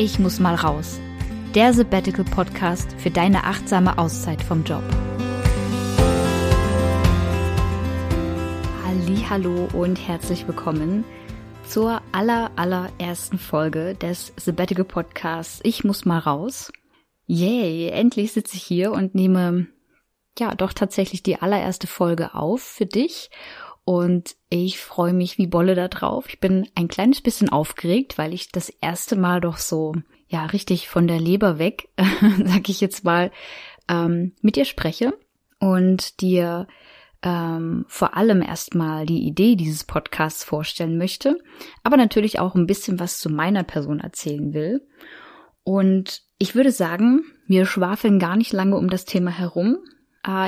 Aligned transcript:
Ich 0.00 0.20
muss 0.20 0.38
mal 0.38 0.54
raus. 0.54 1.00
Der 1.56 1.74
Sabbatical 1.74 2.24
Podcast 2.24 2.92
für 2.98 3.10
deine 3.10 3.42
achtsame 3.42 3.98
Auszeit 3.98 4.40
vom 4.40 4.62
Job. 4.62 4.84
Hallo 9.28 9.68
und 9.74 9.96
herzlich 9.96 10.46
willkommen 10.46 11.04
zur 11.66 12.00
aller 12.12 12.52
allerersten 12.54 13.38
Folge 13.38 13.96
des 13.96 14.32
Sabbatical 14.36 14.84
Podcasts. 14.84 15.58
Ich 15.64 15.82
muss 15.82 16.04
mal 16.04 16.20
raus. 16.20 16.72
Yay, 17.26 17.88
endlich 17.88 18.32
sitze 18.32 18.56
ich 18.56 18.62
hier 18.62 18.92
und 18.92 19.16
nehme 19.16 19.66
ja 20.38 20.54
doch 20.54 20.72
tatsächlich 20.72 21.24
die 21.24 21.42
allererste 21.42 21.88
Folge 21.88 22.34
auf 22.34 22.62
für 22.62 22.86
dich 22.86 23.30
und 23.88 24.36
ich 24.50 24.78
freue 24.78 25.14
mich 25.14 25.38
wie 25.38 25.46
Bolle 25.46 25.74
da 25.74 25.88
drauf. 25.88 26.26
Ich 26.28 26.40
bin 26.40 26.68
ein 26.74 26.88
kleines 26.88 27.22
bisschen 27.22 27.48
aufgeregt, 27.48 28.18
weil 28.18 28.34
ich 28.34 28.52
das 28.52 28.68
erste 28.68 29.16
Mal 29.16 29.40
doch 29.40 29.56
so, 29.56 29.94
ja, 30.28 30.44
richtig 30.44 30.90
von 30.90 31.08
der 31.08 31.18
Leber 31.18 31.58
weg, 31.58 31.88
sag 32.44 32.68
ich 32.68 32.82
jetzt 32.82 33.04
mal, 33.04 33.30
ähm, 33.88 34.34
mit 34.42 34.56
dir 34.56 34.66
spreche 34.66 35.14
und 35.58 36.20
dir 36.20 36.66
ähm, 37.22 37.86
vor 37.88 38.14
allem 38.14 38.42
erstmal 38.42 39.06
die 39.06 39.26
Idee 39.26 39.56
dieses 39.56 39.84
Podcasts 39.84 40.44
vorstellen 40.44 40.98
möchte, 40.98 41.38
aber 41.82 41.96
natürlich 41.96 42.40
auch 42.40 42.54
ein 42.54 42.66
bisschen 42.66 43.00
was 43.00 43.20
zu 43.20 43.30
meiner 43.30 43.64
Person 43.64 44.00
erzählen 44.00 44.52
will. 44.52 44.86
Und 45.64 46.24
ich 46.36 46.54
würde 46.54 46.72
sagen, 46.72 47.22
wir 47.46 47.64
schwafeln 47.64 48.18
gar 48.18 48.36
nicht 48.36 48.52
lange 48.52 48.76
um 48.76 48.90
das 48.90 49.06
Thema 49.06 49.30
herum, 49.30 49.78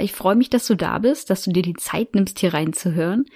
ich 0.03 0.13
freue 0.13 0.37
mich, 0.37 0.51
dass 0.51 0.67
du 0.67 0.75
da 0.75 0.99
bist, 0.99 1.31
dass 1.31 1.43
du 1.43 1.53
dir 1.53 1.63
die 1.63 1.75
Zeit 1.75 2.15
nimmst, 2.15 2.39
hier 2.39 2.55
reinzuhören 2.55 3.27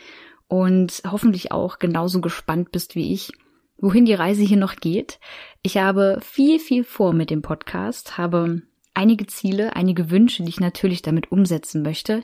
und 0.48 1.02
hoffentlich 1.10 1.52
auch 1.52 1.78
genauso 1.78 2.20
gespannt 2.20 2.72
bist 2.72 2.94
wie 2.94 3.12
ich, 3.12 3.32
wohin 3.78 4.04
die 4.04 4.14
Reise 4.14 4.42
hier 4.42 4.56
noch 4.56 4.76
geht. 4.76 5.18
Ich 5.62 5.78
habe 5.78 6.18
viel, 6.22 6.58
viel 6.58 6.84
vor 6.84 7.12
mit 7.12 7.30
dem 7.30 7.42
Podcast, 7.42 8.18
habe 8.18 8.62
einige 8.92 9.26
Ziele, 9.26 9.74
einige 9.76 10.10
Wünsche, 10.10 10.42
die 10.42 10.50
ich 10.50 10.60
natürlich 10.60 11.02
damit 11.02 11.32
umsetzen 11.32 11.82
möchte 11.82 12.22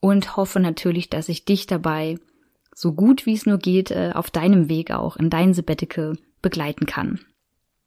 und 0.00 0.36
hoffe 0.36 0.60
natürlich, 0.60 1.08
dass 1.08 1.28
ich 1.28 1.44
dich 1.44 1.66
dabei 1.66 2.18
so 2.74 2.92
gut 2.92 3.26
wie 3.26 3.34
es 3.34 3.46
nur 3.46 3.58
geht 3.58 3.90
äh, 3.90 4.12
auf 4.14 4.30
deinem 4.30 4.68
Weg 4.68 4.90
auch 4.90 5.16
in 5.16 5.30
dein 5.30 5.54
Sabbatical 5.54 6.16
begleiten 6.40 6.86
kann. 6.86 7.20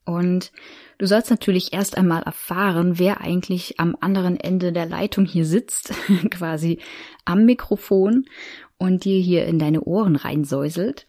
Und 0.05 0.51
du 0.97 1.07
sollst 1.07 1.31
natürlich 1.31 1.73
erst 1.73 1.97
einmal 1.97 2.23
erfahren, 2.23 2.99
wer 2.99 3.21
eigentlich 3.21 3.79
am 3.79 3.97
anderen 3.99 4.39
Ende 4.39 4.71
der 4.71 4.85
Leitung 4.85 5.25
hier 5.25 5.45
sitzt, 5.45 5.93
quasi 6.29 6.79
am 7.25 7.45
Mikrofon 7.45 8.25
und 8.77 9.03
dir 9.03 9.19
hier 9.19 9.45
in 9.45 9.59
deine 9.59 9.81
Ohren 9.81 10.15
reinsäuselt. 10.15 11.07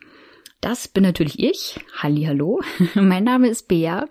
Das 0.60 0.88
bin 0.88 1.02
natürlich 1.02 1.38
ich. 1.38 1.78
Hallo. 1.98 2.60
mein 2.94 3.24
Name 3.24 3.48
ist 3.48 3.68
Bea. 3.68 4.06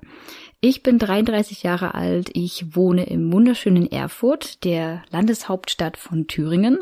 Ich 0.62 0.84
bin 0.84 1.00
33 1.00 1.64
Jahre 1.64 1.96
alt. 1.96 2.30
Ich 2.34 2.76
wohne 2.76 3.08
im 3.08 3.32
wunderschönen 3.32 3.92
Erfurt, 3.92 4.64
der 4.64 5.04
Landeshauptstadt 5.10 5.98
von 5.98 6.28
Thüringen. 6.28 6.80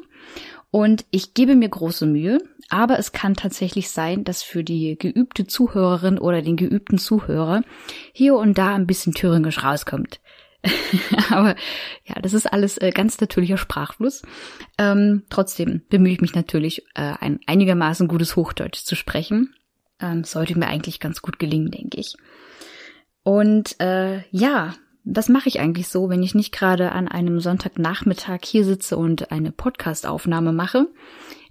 Und 0.74 1.06
ich 1.12 1.36
gebe 1.36 1.54
mir 1.54 1.70
große 1.70 2.08
Mühe, 2.08 2.40
aber 2.68 2.98
es 2.98 3.12
kann 3.12 3.36
tatsächlich 3.36 3.92
sein, 3.92 4.24
dass 4.24 4.42
für 4.42 4.64
die 4.64 4.98
geübte 4.98 5.46
Zuhörerin 5.46 6.18
oder 6.18 6.42
den 6.42 6.56
geübten 6.56 6.98
Zuhörer 6.98 7.62
hier 8.12 8.34
und 8.34 8.58
da 8.58 8.74
ein 8.74 8.88
bisschen 8.88 9.14
thüringisch 9.14 9.64
rauskommt. 9.64 10.20
aber 11.30 11.56
ja, 12.06 12.16
das 12.20 12.34
ist 12.34 12.52
alles 12.52 12.80
äh, 12.80 12.90
ganz 12.90 13.22
natürlicher 13.22 13.58
Sprachfluss. 13.58 14.24
Ähm, 14.80 15.22
trotzdem 15.30 15.84
bemühe 15.90 16.14
ich 16.14 16.22
mich 16.22 16.34
natürlich, 16.34 16.82
äh, 16.96 17.14
ein 17.20 17.40
einigermaßen 17.46 18.08
gutes 18.08 18.36
Hochdeutsch 18.36 18.84
zu 18.84 18.96
sprechen. 18.96 19.54
Ähm, 20.00 20.24
sollte 20.24 20.58
mir 20.58 20.66
eigentlich 20.66 21.00
ganz 21.00 21.22
gut 21.22 21.38
gelingen, 21.38 21.70
denke 21.70 22.00
ich. 22.00 22.16
Und 23.22 23.80
äh, 23.80 24.24
ja, 24.32 24.74
was 25.04 25.30
mache 25.30 25.50
ich 25.50 25.60
eigentlich 25.60 25.88
so, 25.88 26.10
wenn 26.10 26.24
ich 26.24 26.36
nicht 26.36 26.54
gerade 26.54 26.92
an 26.92 27.08
einem 27.08 27.40
Sonntagnachmittag 27.40 28.40
hier 28.44 28.64
sitze 28.64 28.98
und 28.98 29.32
eine 29.32 29.52
Podcastaufnahme 29.52 30.54
mache? 30.54 30.88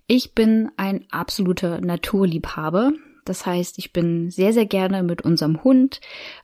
Ich 0.07 0.35
bin 0.35 0.71
ein 0.77 1.05
absoluter 1.11 1.81
Naturliebhaber. 1.81 2.93
Das 3.25 3.47
heißt, 3.47 3.79
ich 3.79 3.93
bin 3.93 4.31
sehr, 4.31 4.53
sehr 4.53 4.67
gerne 4.67 5.03
mit 5.03 5.23
unserem 5.23 5.63
Hund 5.63 6.01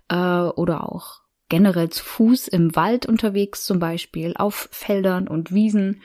äh, 0.09 0.15
oder 0.15 0.93
auch 0.93 1.23
generell 1.49 1.89
zu 1.89 2.05
Fuß 2.05 2.49
im 2.49 2.77
Wald 2.77 3.07
unterwegs, 3.07 3.65
zum 3.65 3.79
Beispiel 3.79 4.35
auf 4.37 4.69
Feldern 4.71 5.29
und 5.29 5.53
Wiesen. 5.53 6.03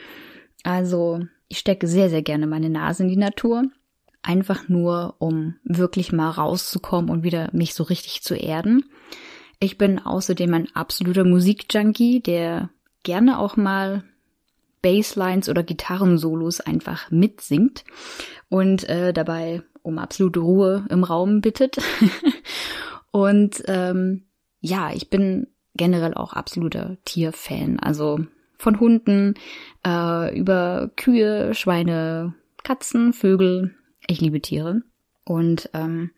Also 0.64 1.22
ich 1.50 1.60
stecke 1.60 1.88
sehr, 1.88 2.10
sehr 2.10 2.22
gerne 2.22 2.48
meine 2.48 2.70
Nase 2.70 3.04
in 3.04 3.10
die 3.10 3.18
Natur. 3.18 3.66
Einfach 4.22 4.70
nur, 4.70 5.16
um 5.20 5.56
wirklich 5.66 6.14
mal 6.14 6.30
rauszukommen 6.30 7.12
und 7.12 7.24
wieder 7.24 7.50
mich 7.52 7.74
so 7.74 7.84
richtig 7.84 8.24
zu 8.24 8.36
erden. 8.36 8.86
Ich 9.64 9.78
bin 9.78 9.98
außerdem 9.98 10.54
ein 10.54 10.68
absoluter 10.76 11.24
Musikjunkie, 11.24 12.20
der 12.20 12.70
gerne 13.04 13.40
auch 13.40 13.56
mal 13.56 14.04
Basslines 14.82 15.48
oder 15.48 15.64
Gitarrensolos 15.64 16.60
einfach 16.60 17.12
mitsingt 17.12 17.86
und 18.50 18.90
äh, 18.90 19.14
dabei 19.14 19.62
um 19.82 20.00
absolute 20.00 20.42
Ruhe 20.42 20.86
im 20.90 21.06
Raum 21.06 21.40
bittet. 21.40 21.78
und 23.12 23.64
ähm, 23.68 24.26
ja, 24.60 24.92
ich 24.92 25.10
bin 25.10 25.48
generell 25.76 26.14
auch 26.14 26.34
absoluter 26.34 26.98
Tierfan. 27.06 27.80
Also 27.80 28.20
von 28.58 28.82
Hunden 28.82 29.36
äh, 29.88 30.38
über 30.38 30.92
Kühe, 30.98 31.54
Schweine, 31.54 32.34
Katzen, 32.64 33.14
Vögel. 33.14 33.74
Ich 34.08 34.20
liebe 34.20 34.42
Tiere. 34.42 34.82
Und 35.24 35.70
ähm, 35.74 36.12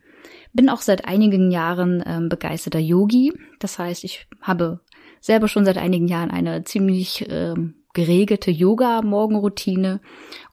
bin 0.54 0.70
auch 0.70 0.82
seit 0.82 1.06
einigen 1.06 1.52
Jahren 1.52 2.04
ähm, 2.06 2.30
begeisterter 2.30 2.80
Yogi. 2.80 3.34
Das 3.60 3.80
heißt, 3.80 4.04
ich 4.04 4.28
habe 4.42 4.80
selber 5.20 5.48
schon 5.48 5.66
seit 5.66 5.78
einigen 5.78 6.08
Jahren 6.08 6.32
eine 6.32 6.64
ziemlich 6.64 7.26
ähm, 7.30 7.76
geregelte 7.94 8.52
Yoga-Morgenroutine 8.52 10.02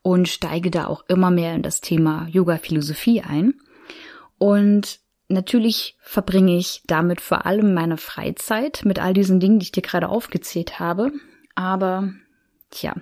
und 0.03 0.28
steige 0.28 0.71
da 0.71 0.87
auch 0.87 1.05
immer 1.09 1.31
mehr 1.31 1.55
in 1.55 1.62
das 1.62 1.81
Thema 1.81 2.28
Yoga-Philosophie 2.31 3.22
ein. 3.22 3.55
Und 4.38 5.00
natürlich 5.28 5.97
verbringe 6.00 6.56
ich 6.56 6.82
damit 6.87 7.21
vor 7.21 7.47
allem 7.47 7.75
meine 7.75 7.97
Freizeit 7.97 8.82
mit 8.84 8.99
all 8.99 9.12
diesen 9.12 9.41
Dingen, 9.41 9.59
die 9.59 9.65
ich 9.65 9.72
dir 9.72 9.82
gerade 9.82 10.09
aufgezählt 10.09 10.78
habe. 10.78 11.12
Aber 11.55 12.12
Tja, 12.72 12.94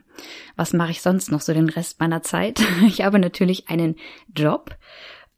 was 0.57 0.73
mache 0.73 0.91
ich 0.91 1.01
sonst 1.01 1.31
noch 1.31 1.41
so 1.41 1.55
den 1.55 1.69
Rest 1.69 2.01
meiner 2.01 2.23
Zeit? 2.23 2.61
Ich 2.87 3.03
habe 3.03 3.21
natürlich 3.21 3.69
einen 3.69 3.95
Job, 4.37 4.77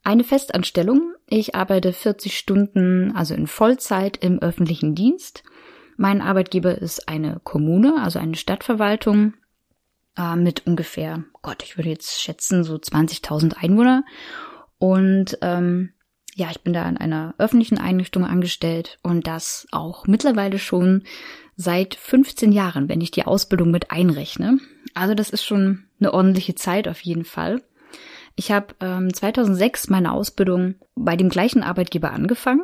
eine 0.04 0.24
Festanstellung. 0.24 1.14
Ich 1.26 1.54
arbeite 1.54 1.92
40 1.92 2.36
Stunden, 2.36 3.12
also 3.14 3.34
in 3.34 3.46
Vollzeit 3.46 4.16
im 4.18 4.38
öffentlichen 4.40 4.94
Dienst 4.94 5.44
mein 5.96 6.20
Arbeitgeber 6.20 6.78
ist 6.78 7.08
eine 7.08 7.40
Kommune, 7.44 8.02
also 8.02 8.18
eine 8.18 8.36
Stadtverwaltung 8.36 9.34
äh, 10.16 10.36
mit 10.36 10.66
ungefähr, 10.66 11.24
Gott, 11.42 11.62
ich 11.62 11.76
würde 11.76 11.91
jetzt 11.91 12.20
schätzen, 12.20 12.64
so 12.64 12.74
20.000 12.74 13.54
Einwohner. 13.54 14.04
Und 14.78 15.38
ähm, 15.42 15.92
ja, 16.34 16.48
ich 16.50 16.62
bin 16.62 16.72
da 16.72 16.88
in 16.88 16.96
einer 16.96 17.34
öffentlichen 17.38 17.78
Einrichtung 17.78 18.24
angestellt 18.24 18.98
und 19.02 19.26
das 19.26 19.66
auch 19.70 20.06
mittlerweile 20.06 20.58
schon 20.58 21.04
seit 21.56 21.94
15 21.94 22.52
Jahren, 22.52 22.88
wenn 22.88 23.00
ich 23.00 23.10
die 23.10 23.24
Ausbildung 23.26 23.70
mit 23.70 23.91
einrechne. 23.91 24.58
Also 24.94 25.14
das 25.14 25.30
ist 25.30 25.44
schon 25.44 25.84
eine 26.00 26.12
ordentliche 26.12 26.54
Zeit 26.54 26.88
auf 26.88 27.00
jeden 27.00 27.24
Fall. 27.24 27.62
Ich 28.37 28.50
habe 28.50 28.75
ähm, 28.81 29.12
2006 29.12 29.91
meine 29.91 30.12
Ausbildung 30.12 30.76
bei 30.94 31.16
dem 31.16 31.28
gleichen 31.28 31.62
Arbeitgeber 31.62 32.12
angefangen 32.12 32.62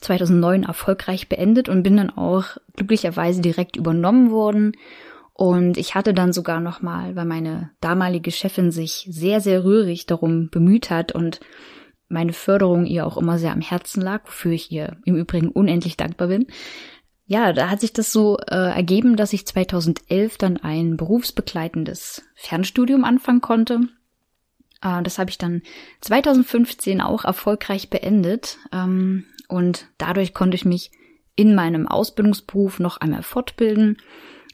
2009 0.00 0.64
erfolgreich 0.64 1.28
beendet 1.28 1.68
und 1.68 1.82
bin 1.82 1.96
dann 1.96 2.10
auch 2.10 2.56
glücklicherweise 2.74 3.40
direkt 3.40 3.76
übernommen 3.76 4.30
worden. 4.30 4.72
Und 5.32 5.76
ich 5.76 5.94
hatte 5.94 6.14
dann 6.14 6.32
sogar 6.32 6.60
nochmal, 6.60 7.16
weil 7.16 7.26
meine 7.26 7.70
damalige 7.80 8.30
Chefin 8.30 8.70
sich 8.70 9.06
sehr, 9.10 9.40
sehr 9.40 9.64
rührig 9.64 10.06
darum 10.06 10.48
bemüht 10.50 10.90
hat 10.90 11.12
und 11.12 11.40
meine 12.08 12.32
Förderung 12.32 12.86
ihr 12.86 13.06
auch 13.06 13.16
immer 13.16 13.38
sehr 13.38 13.52
am 13.52 13.60
Herzen 13.60 14.00
lag, 14.00 14.22
wofür 14.26 14.52
ich 14.52 14.70
ihr 14.70 14.96
im 15.04 15.16
Übrigen 15.16 15.48
unendlich 15.48 15.96
dankbar 15.96 16.28
bin. 16.28 16.46
Ja, 17.26 17.52
da 17.52 17.68
hat 17.68 17.80
sich 17.80 17.92
das 17.92 18.12
so 18.12 18.38
äh, 18.38 18.54
ergeben, 18.54 19.16
dass 19.16 19.32
ich 19.32 19.46
2011 19.46 20.38
dann 20.38 20.58
ein 20.58 20.96
berufsbegleitendes 20.96 22.22
Fernstudium 22.36 23.04
anfangen 23.04 23.40
konnte. 23.40 23.80
Äh, 24.82 25.02
das 25.02 25.18
habe 25.18 25.30
ich 25.30 25.38
dann 25.38 25.62
2015 26.00 27.00
auch 27.00 27.24
erfolgreich 27.24 27.90
beendet. 27.90 28.58
Ähm, 28.72 29.24
und 29.48 29.86
dadurch 29.98 30.34
konnte 30.34 30.56
ich 30.56 30.64
mich 30.64 30.90
in 31.36 31.54
meinem 31.54 31.86
Ausbildungsberuf 31.86 32.80
noch 32.80 32.96
einmal 32.96 33.22
fortbilden, 33.22 33.98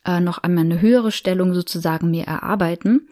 äh, 0.05 0.21
noch 0.21 0.39
einmal 0.39 0.65
eine 0.65 0.81
höhere 0.81 1.13
Stellung 1.13 1.55
sozusagen 1.55 2.11
mir 2.11 2.25
erarbeiten 2.25 3.09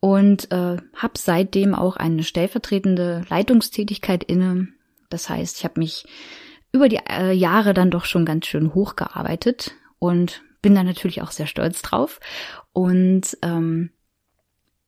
und 0.00 0.50
äh, 0.52 0.76
habe 0.96 1.14
seitdem 1.16 1.74
auch 1.74 1.96
eine 1.96 2.24
stellvertretende 2.24 3.24
Leitungstätigkeit 3.28 4.24
inne. 4.24 4.68
Das 5.10 5.28
heißt, 5.28 5.58
ich 5.58 5.64
habe 5.64 5.80
mich 5.80 6.06
über 6.72 6.88
die 6.88 7.00
äh, 7.08 7.32
Jahre 7.32 7.72
dann 7.72 7.90
doch 7.90 8.04
schon 8.04 8.24
ganz 8.24 8.46
schön 8.46 8.74
hochgearbeitet 8.74 9.72
und 9.98 10.42
bin 10.60 10.74
da 10.74 10.82
natürlich 10.82 11.22
auch 11.22 11.30
sehr 11.30 11.46
stolz 11.46 11.82
drauf. 11.82 12.20
Und 12.72 13.38
ähm, 13.42 13.90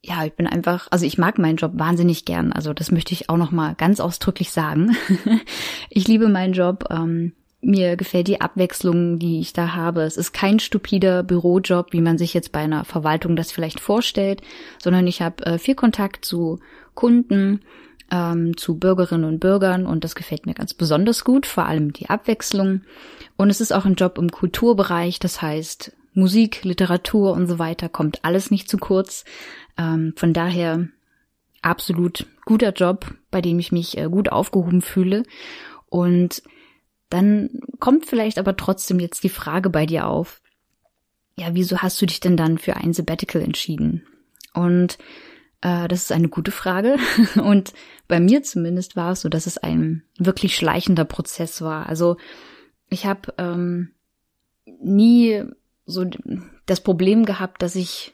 ja, 0.06 0.24
ich 0.24 0.34
bin 0.34 0.46
einfach, 0.46 0.86
also 0.90 1.04
ich 1.04 1.18
mag 1.18 1.38
meinen 1.38 1.56
Job 1.56 1.72
wahnsinnig 1.74 2.24
gern. 2.24 2.52
Also 2.52 2.72
das 2.72 2.92
möchte 2.92 3.12
ich 3.12 3.28
auch 3.28 3.36
noch 3.36 3.50
mal 3.50 3.74
ganz 3.74 3.98
ausdrücklich 3.98 4.52
sagen. 4.52 4.96
ich 5.90 6.06
liebe 6.06 6.28
meinen 6.28 6.52
Job. 6.52 6.84
Ähm, 6.90 7.32
mir 7.60 7.96
gefällt 7.96 8.28
die 8.28 8.40
Abwechslung, 8.40 9.18
die 9.18 9.40
ich 9.40 9.52
da 9.52 9.74
habe. 9.74 10.02
Es 10.02 10.16
ist 10.16 10.32
kein 10.32 10.60
stupider 10.60 11.24
Bürojob, 11.24 11.92
wie 11.92 12.00
man 12.00 12.18
sich 12.18 12.34
jetzt 12.34 12.52
bei 12.52 12.60
einer 12.60 12.84
Verwaltung 12.84 13.34
das 13.34 13.50
vielleicht 13.50 13.80
vorstellt, 13.80 14.42
sondern 14.80 15.06
ich 15.08 15.22
habe 15.22 15.44
äh, 15.44 15.58
viel 15.58 15.74
Kontakt 15.74 16.24
zu 16.24 16.60
Kunden, 16.94 17.62
ähm, 18.12 18.56
zu 18.56 18.78
Bürgerinnen 18.78 19.24
und 19.24 19.40
Bürgern 19.40 19.86
und 19.86 20.04
das 20.04 20.14
gefällt 20.14 20.46
mir 20.46 20.54
ganz 20.54 20.74
besonders 20.74 21.24
gut, 21.24 21.46
vor 21.46 21.64
allem 21.64 21.92
die 21.92 22.08
Abwechslung. 22.08 22.82
Und 23.36 23.50
es 23.50 23.60
ist 23.60 23.72
auch 23.72 23.84
ein 23.84 23.96
Job 23.96 24.18
im 24.18 24.30
Kulturbereich, 24.30 25.18
das 25.18 25.42
heißt 25.42 25.95
Musik, 26.16 26.64
Literatur 26.64 27.32
und 27.32 27.46
so 27.46 27.58
weiter 27.58 27.88
kommt 27.88 28.24
alles 28.24 28.50
nicht 28.50 28.68
zu 28.68 28.78
kurz. 28.78 29.24
Ähm, 29.76 30.14
von 30.16 30.32
daher 30.32 30.88
absolut 31.62 32.26
guter 32.44 32.72
Job, 32.72 33.14
bei 33.30 33.40
dem 33.40 33.58
ich 33.58 33.72
mich 33.72 33.98
äh, 33.98 34.08
gut 34.08 34.30
aufgehoben 34.30 34.82
fühle. 34.82 35.24
Und 35.88 36.42
dann 37.10 37.50
kommt 37.78 38.06
vielleicht 38.06 38.38
aber 38.38 38.56
trotzdem 38.56 38.98
jetzt 38.98 39.22
die 39.24 39.28
Frage 39.28 39.70
bei 39.70 39.86
dir 39.86 40.06
auf, 40.06 40.40
ja, 41.36 41.48
wieso 41.52 41.78
hast 41.78 42.00
du 42.00 42.06
dich 42.06 42.20
denn 42.20 42.36
dann 42.36 42.58
für 42.58 42.76
ein 42.76 42.92
Sabbatical 42.92 43.42
entschieden? 43.42 44.06
Und 44.54 44.98
äh, 45.60 45.86
das 45.88 46.02
ist 46.02 46.12
eine 46.12 46.28
gute 46.28 46.50
Frage. 46.50 46.96
Und 47.36 47.72
bei 48.08 48.20
mir 48.20 48.42
zumindest 48.42 48.96
war 48.96 49.12
es 49.12 49.20
so, 49.20 49.28
dass 49.28 49.46
es 49.46 49.58
ein 49.58 50.02
wirklich 50.18 50.56
schleichender 50.56 51.04
Prozess 51.04 51.60
war. 51.60 51.86
Also 51.88 52.16
ich 52.88 53.04
habe 53.04 53.34
ähm, 53.38 53.90
nie 54.80 55.44
so 55.86 56.04
das 56.66 56.80
Problem 56.80 57.24
gehabt, 57.24 57.62
dass 57.62 57.76
ich 57.76 58.12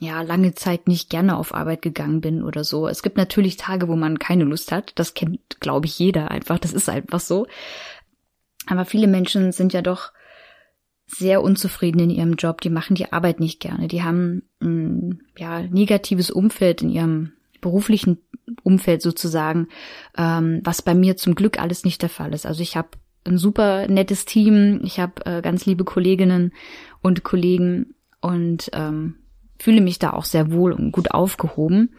ja 0.00 0.20
lange 0.22 0.54
Zeit 0.54 0.88
nicht 0.88 1.10
gerne 1.10 1.36
auf 1.36 1.54
Arbeit 1.54 1.80
gegangen 1.80 2.20
bin 2.20 2.42
oder 2.42 2.64
so. 2.64 2.88
Es 2.88 3.02
gibt 3.02 3.16
natürlich 3.16 3.56
Tage, 3.56 3.86
wo 3.86 3.94
man 3.94 4.18
keine 4.18 4.44
Lust 4.44 4.72
hat. 4.72 4.92
Das 4.96 5.14
kennt, 5.14 5.60
glaube 5.60 5.86
ich, 5.86 5.98
jeder 5.98 6.30
einfach. 6.30 6.58
Das 6.58 6.72
ist 6.72 6.88
einfach 6.88 7.20
so. 7.20 7.46
Aber 8.66 8.84
viele 8.84 9.06
Menschen 9.06 9.52
sind 9.52 9.72
ja 9.72 9.80
doch 9.80 10.12
sehr 11.06 11.42
unzufrieden 11.42 12.00
in 12.00 12.10
ihrem 12.10 12.34
Job. 12.34 12.60
Die 12.60 12.70
machen 12.70 12.96
die 12.96 13.12
Arbeit 13.12 13.38
nicht 13.38 13.60
gerne. 13.60 13.86
Die 13.86 14.02
haben 14.02 14.42
ein 14.60 15.22
ja, 15.38 15.62
negatives 15.62 16.30
Umfeld 16.30 16.82
in 16.82 16.90
ihrem 16.90 17.32
beruflichen 17.60 18.18
Umfeld 18.64 19.02
sozusagen, 19.02 19.68
ähm, 20.16 20.60
was 20.64 20.82
bei 20.82 20.94
mir 20.94 21.16
zum 21.16 21.34
Glück 21.34 21.60
alles 21.60 21.84
nicht 21.84 22.02
der 22.02 22.08
Fall 22.08 22.34
ist. 22.34 22.44
Also 22.44 22.62
ich 22.62 22.76
habe 22.76 22.88
ein 23.24 23.38
super 23.38 23.88
nettes 23.88 24.24
Team, 24.24 24.80
ich 24.84 24.98
habe 24.98 25.24
äh, 25.26 25.42
ganz 25.42 25.66
liebe 25.66 25.84
Kolleginnen 25.84 26.52
und 27.02 27.22
Kollegen 27.22 27.94
und 28.20 28.70
ähm, 28.72 29.16
fühle 29.58 29.80
mich 29.80 29.98
da 29.98 30.12
auch 30.12 30.24
sehr 30.24 30.50
wohl 30.52 30.72
und 30.72 30.92
gut 30.92 31.12
aufgehoben. 31.12 31.94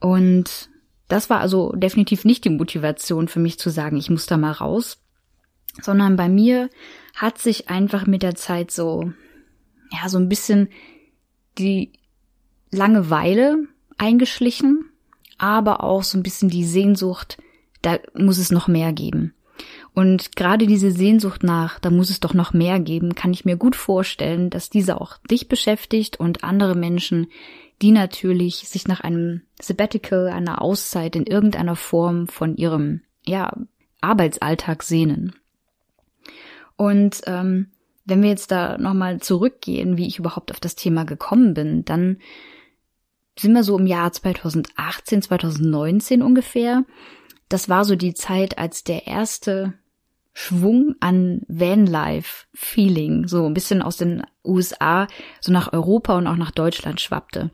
Und 0.00 0.68
das 1.08 1.30
war 1.30 1.40
also 1.40 1.72
definitiv 1.72 2.24
nicht 2.24 2.44
die 2.44 2.50
Motivation 2.50 3.28
für 3.28 3.38
mich 3.38 3.58
zu 3.58 3.70
sagen, 3.70 3.96
ich 3.96 4.10
muss 4.10 4.26
da 4.26 4.36
mal 4.36 4.52
raus, 4.52 4.98
sondern 5.80 6.16
bei 6.16 6.28
mir 6.28 6.70
hat 7.14 7.38
sich 7.38 7.68
einfach 7.68 8.06
mit 8.06 8.22
der 8.22 8.34
Zeit 8.34 8.70
so, 8.70 9.12
ja, 9.92 10.08
so 10.08 10.18
ein 10.18 10.28
bisschen 10.28 10.68
die 11.58 11.92
Langeweile 12.70 13.58
eingeschlichen, 13.98 14.86
aber 15.38 15.84
auch 15.84 16.02
so 16.02 16.18
ein 16.18 16.22
bisschen 16.22 16.48
die 16.48 16.64
Sehnsucht, 16.64 17.38
da 17.82 17.98
muss 18.14 18.38
es 18.38 18.50
noch 18.50 18.68
mehr 18.68 18.92
geben. 18.92 19.34
Und 19.94 20.36
gerade 20.36 20.66
diese 20.66 20.90
Sehnsucht 20.90 21.42
nach, 21.42 21.78
da 21.78 21.90
muss 21.90 22.08
es 22.08 22.20
doch 22.20 22.32
noch 22.32 22.54
mehr 22.54 22.80
geben, 22.80 23.14
kann 23.14 23.32
ich 23.32 23.44
mir 23.44 23.56
gut 23.56 23.76
vorstellen, 23.76 24.48
dass 24.48 24.70
diese 24.70 25.00
auch 25.00 25.18
dich 25.30 25.48
beschäftigt 25.48 26.18
und 26.18 26.44
andere 26.44 26.74
Menschen, 26.74 27.26
die 27.82 27.90
natürlich 27.90 28.68
sich 28.68 28.88
nach 28.88 29.00
einem 29.00 29.42
Sabbatical, 29.60 30.28
einer 30.28 30.62
Auszeit 30.62 31.14
in 31.14 31.26
irgendeiner 31.26 31.76
Form 31.76 32.26
von 32.26 32.56
ihrem, 32.56 33.02
ja, 33.26 33.52
Arbeitsalltag 34.00 34.82
sehnen. 34.82 35.34
Und 36.76 37.20
ähm, 37.26 37.68
wenn 38.04 38.22
wir 38.22 38.30
jetzt 38.30 38.50
da 38.50 38.78
nochmal 38.78 39.20
zurückgehen, 39.20 39.96
wie 39.96 40.06
ich 40.06 40.18
überhaupt 40.18 40.50
auf 40.50 40.58
das 40.58 40.74
Thema 40.74 41.04
gekommen 41.04 41.54
bin, 41.54 41.84
dann 41.84 42.18
sind 43.38 43.52
wir 43.52 43.62
so 43.62 43.78
im 43.78 43.86
Jahr 43.86 44.12
2018, 44.12 45.22
2019 45.22 46.22
ungefähr. 46.22 46.84
Das 47.48 47.68
war 47.68 47.84
so 47.84 47.94
die 47.94 48.14
Zeit, 48.14 48.58
als 48.58 48.84
der 48.84 49.06
erste 49.06 49.74
Schwung 50.34 50.94
an 51.00 51.42
Vanlife-Feeling, 51.48 53.28
so 53.28 53.46
ein 53.46 53.54
bisschen 53.54 53.82
aus 53.82 53.98
den 53.98 54.22
USA, 54.44 55.06
so 55.40 55.52
nach 55.52 55.72
Europa 55.72 56.16
und 56.16 56.26
auch 56.26 56.36
nach 56.36 56.50
Deutschland 56.50 57.00
schwappte. 57.00 57.50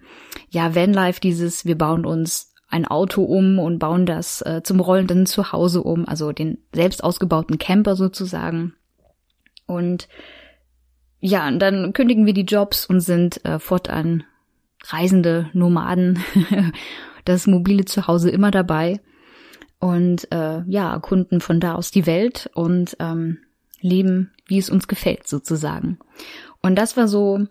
Ja, 0.51 0.75
Vanlife, 0.75 1.21
dieses, 1.21 1.65
wir 1.65 1.77
bauen 1.77 2.07
uns 2.07 2.55
ein 2.69 2.87
Auto 2.87 3.25
um 3.25 3.59
und 3.59 3.79
bauen 3.79 4.07
das 4.07 4.43
äh, 4.43 4.63
zum 4.63 4.79
rollenden 4.79 5.27
Zuhause 5.27 5.83
um, 5.83 6.07
also 6.07 6.33
den 6.33 6.59
selbst 6.73 7.03
ausgebauten 7.03 7.59
Camper 7.59 7.97
sozusagen. 7.97 8.75
Und 9.67 10.09
ja, 11.21 11.49
und 11.49 11.59
dann 11.59 11.93
kündigen 11.93 12.27
wir 12.27 12.35
die 12.35 12.43
Jobs 12.43 12.87
und 12.87 13.01
sind 13.01 13.45
äh, 13.45 13.59
fortan 13.59 14.23
reisende 14.85 15.51
Nomaden, 15.53 16.23
das 17.25 17.49
mobile 17.49 17.87
Zuhause 17.87 18.31
immer 18.31 18.53
dabei 18.53 19.01
und 19.81 20.31
äh, 20.33 20.63
ja, 20.67 20.93
erkunden 20.93 21.41
von 21.41 21.61
da 21.61 21.75
aus 21.75 21.91
die 21.91 22.07
Welt 22.07 22.51
und 22.55 22.97
ähm, 23.01 23.39
leben, 23.81 24.33
wie 24.47 24.59
es 24.59 24.71
uns 24.71 24.89
gefällt, 24.89 25.29
sozusagen. 25.29 25.99
Und 26.63 26.77
das 26.77 26.97
war 26.97 27.07
so 27.09 27.47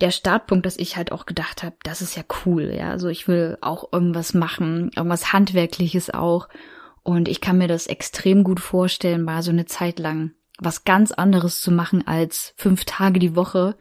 der 0.00 0.10
Startpunkt, 0.10 0.66
dass 0.66 0.76
ich 0.76 0.96
halt 0.96 1.12
auch 1.12 1.26
gedacht 1.26 1.62
habe, 1.62 1.76
das 1.82 2.02
ist 2.02 2.16
ja 2.16 2.22
cool, 2.44 2.72
ja. 2.76 2.90
Also 2.90 3.08
ich 3.08 3.28
will 3.28 3.58
auch 3.60 3.92
irgendwas 3.92 4.34
machen, 4.34 4.90
irgendwas 4.94 5.32
Handwerkliches 5.32 6.10
auch. 6.10 6.48
Und 7.02 7.28
ich 7.28 7.40
kann 7.40 7.58
mir 7.58 7.68
das 7.68 7.86
extrem 7.86 8.44
gut 8.44 8.60
vorstellen, 8.60 9.22
mal 9.22 9.42
so 9.42 9.50
eine 9.50 9.66
Zeit 9.66 9.98
lang 9.98 10.32
was 10.60 10.84
ganz 10.84 11.12
anderes 11.12 11.60
zu 11.60 11.70
machen, 11.70 12.06
als 12.06 12.52
fünf 12.56 12.84
Tage 12.84 13.20
die 13.20 13.36
Woche 13.36 13.76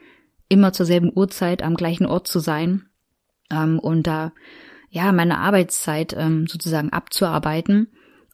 immer 0.47 0.73
zur 0.73 0.85
selben 0.85 1.11
Uhrzeit 1.13 1.63
am 1.63 1.75
gleichen 1.75 2.05
Ort 2.05 2.27
zu 2.27 2.39
sein 2.39 2.87
ähm, 3.51 3.79
und 3.79 4.07
da 4.07 4.31
ja, 4.97 5.11
meine 5.11 5.37
Arbeitszeit 5.37 6.15
ähm, 6.17 6.47
sozusagen 6.47 6.89
abzuarbeiten, 6.89 7.87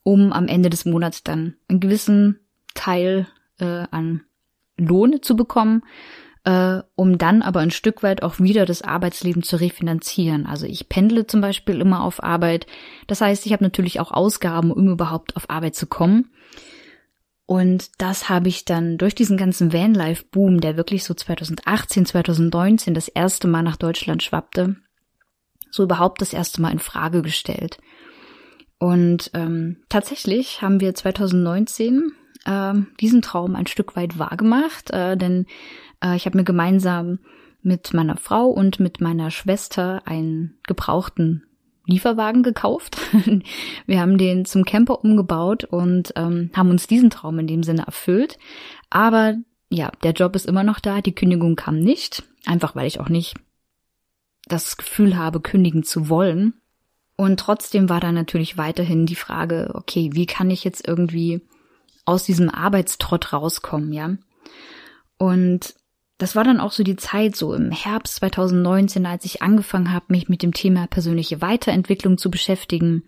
um 0.04 0.31
am 0.31 0.48
Ende 0.48 0.69
des 0.69 0.86
Monats 0.86 1.21
dann 1.21 1.56
einen 1.68 1.81
gewissen 1.81 2.39
Teil 2.74 3.27
äh, 3.60 3.86
an 3.92 4.21
Lohn 4.77 5.21
zu 5.21 5.36
bekommen, 5.36 5.83
äh, 6.45 6.80
um 6.95 7.18
dann 7.18 7.42
aber 7.42 7.60
ein 7.60 7.71
Stück 7.71 8.01
weit 8.01 8.24
auch 8.24 8.39
wieder 8.39 8.65
das 8.65 8.81
Arbeitsleben 8.81 9.44
zu 9.44 9.57
refinanzieren. 9.57 10.45
Also 10.45 10.65
ich 10.65 10.88
pendle 10.88 11.27
zum 11.27 11.42
Beispiel 11.42 11.81
immer 11.81 12.01
auf 12.01 12.24
Arbeit. 12.24 12.66
Das 13.07 13.19
heißt, 13.19 13.45
ich 13.45 13.51
habe 13.51 13.63
natürlich 13.63 14.00
auch 14.00 14.12
Ausgaben, 14.12 14.71
um 14.71 14.88
überhaupt 14.88 15.36
auf 15.36 15.50
Arbeit 15.50 15.75
zu 15.75 15.86
kommen. 15.86 16.31
Und 17.45 17.92
das 17.98 18.30
habe 18.30 18.48
ich 18.48 18.63
dann 18.63 18.98
durch 18.98 19.16
diesen 19.16 19.36
ganzen 19.36 19.73
Vanlife-Boom, 19.73 20.61
der 20.61 20.78
wirklich 20.78 21.04
so 21.04 21.14
2018, 21.14 22.06
2019 22.06 22.94
das 22.94 23.09
erste 23.09 23.49
Mal 23.49 23.64
nach 23.64 23.76
Deutschland 23.76 24.23
schwappte, 24.23 24.78
so 25.73 25.83
überhaupt 25.83 26.21
das 26.21 26.33
erste 26.33 26.61
Mal 26.61 26.71
in 26.71 26.80
Frage 26.80 27.23
gestellt. 27.23 27.80
Und 28.77 29.31
ähm, 29.33 29.77
tatsächlich 29.89 30.61
haben 30.61 30.80
wir 30.80 30.94
2019 30.94 32.11
äh, 32.45 32.73
diesen 32.99 33.23
Traum 33.23 33.56
ein 33.56 33.65
Stück 33.65 33.95
weit 33.95 34.19
wahrgemacht, 34.19 34.92
äh, 34.92 35.18
denn 35.18 35.47
äh, 36.03 36.15
ich 36.15 36.27
habe 36.27 36.37
mir 36.37 36.44
gemeinsam 36.44 37.19
mit 37.63 37.94
meiner 37.94 38.18
Frau 38.18 38.47
und 38.49 38.80
mit 38.80 39.01
meiner 39.01 39.31
Schwester 39.31 40.03
einen 40.06 40.59
gebrauchten 40.68 41.44
Lieferwagen 41.87 42.44
gekauft. 42.44 42.97
wir 43.87 43.99
haben 43.99 44.18
den 44.19 44.45
zum 44.45 44.65
Camper 44.65 45.03
umgebaut 45.03 45.63
und 45.63 46.13
ähm, 46.15 46.51
haben 46.56 46.69
uns 46.69 46.85
diesen 46.85 47.09
Traum 47.09 47.39
in 47.39 47.47
dem 47.47 47.63
Sinne 47.63 47.85
erfüllt. 47.87 48.37
Aber 48.92 49.35
ja, 49.69 49.92
der 50.03 50.11
Job 50.11 50.35
ist 50.35 50.45
immer 50.45 50.63
noch 50.63 50.80
da, 50.80 51.01
die 51.01 51.15
Kündigung 51.15 51.56
kam 51.56 51.80
nicht, 51.80 52.23
einfach 52.45 52.75
weil 52.75 52.85
ich 52.85 52.99
auch 52.99 53.09
nicht 53.09 53.35
das 54.45 54.78
Gefühl 54.78 55.18
habe, 55.18 55.40
kündigen 55.40 55.83
zu 55.83 56.09
wollen. 56.09 56.54
Und 57.16 57.40
trotzdem 57.40 57.90
war 57.90 58.00
da 58.00 58.12
natürlich 58.12 58.57
weiterhin 58.57 59.06
die 59.06 59.16
Frage, 59.16 59.71
okay, 59.76 60.09
wie 60.14 60.26
kann 60.26 60.50
ich 60.50 60.64
jetzt 60.64 60.88
irgendwie 60.88 61.42
aus 62.06 62.23
diesem 62.23 62.50
Arbeitstrott 62.50 63.31
rauskommen, 63.33 63.94
ja? 63.94 64.18
Und 65.18 65.76
das 66.18 66.35
war 66.35 66.44
dann 66.44 66.59
auch 66.59 66.71
so 66.71 66.83
die 66.83 66.95
Zeit, 66.95 67.35
so 67.35 67.54
im 67.54 67.71
Herbst 67.71 68.16
2019, 68.16 69.06
als 69.06 69.26
ich 69.26 69.42
angefangen 69.42 69.92
habe, 69.92 70.06
mich 70.09 70.30
mit 70.30 70.42
dem 70.44 70.54
Thema 70.54 70.88
persönliche 70.88 71.42
Weiterentwicklung 71.42 72.18
zu 72.18 72.30
beschäftigen. 72.30 73.04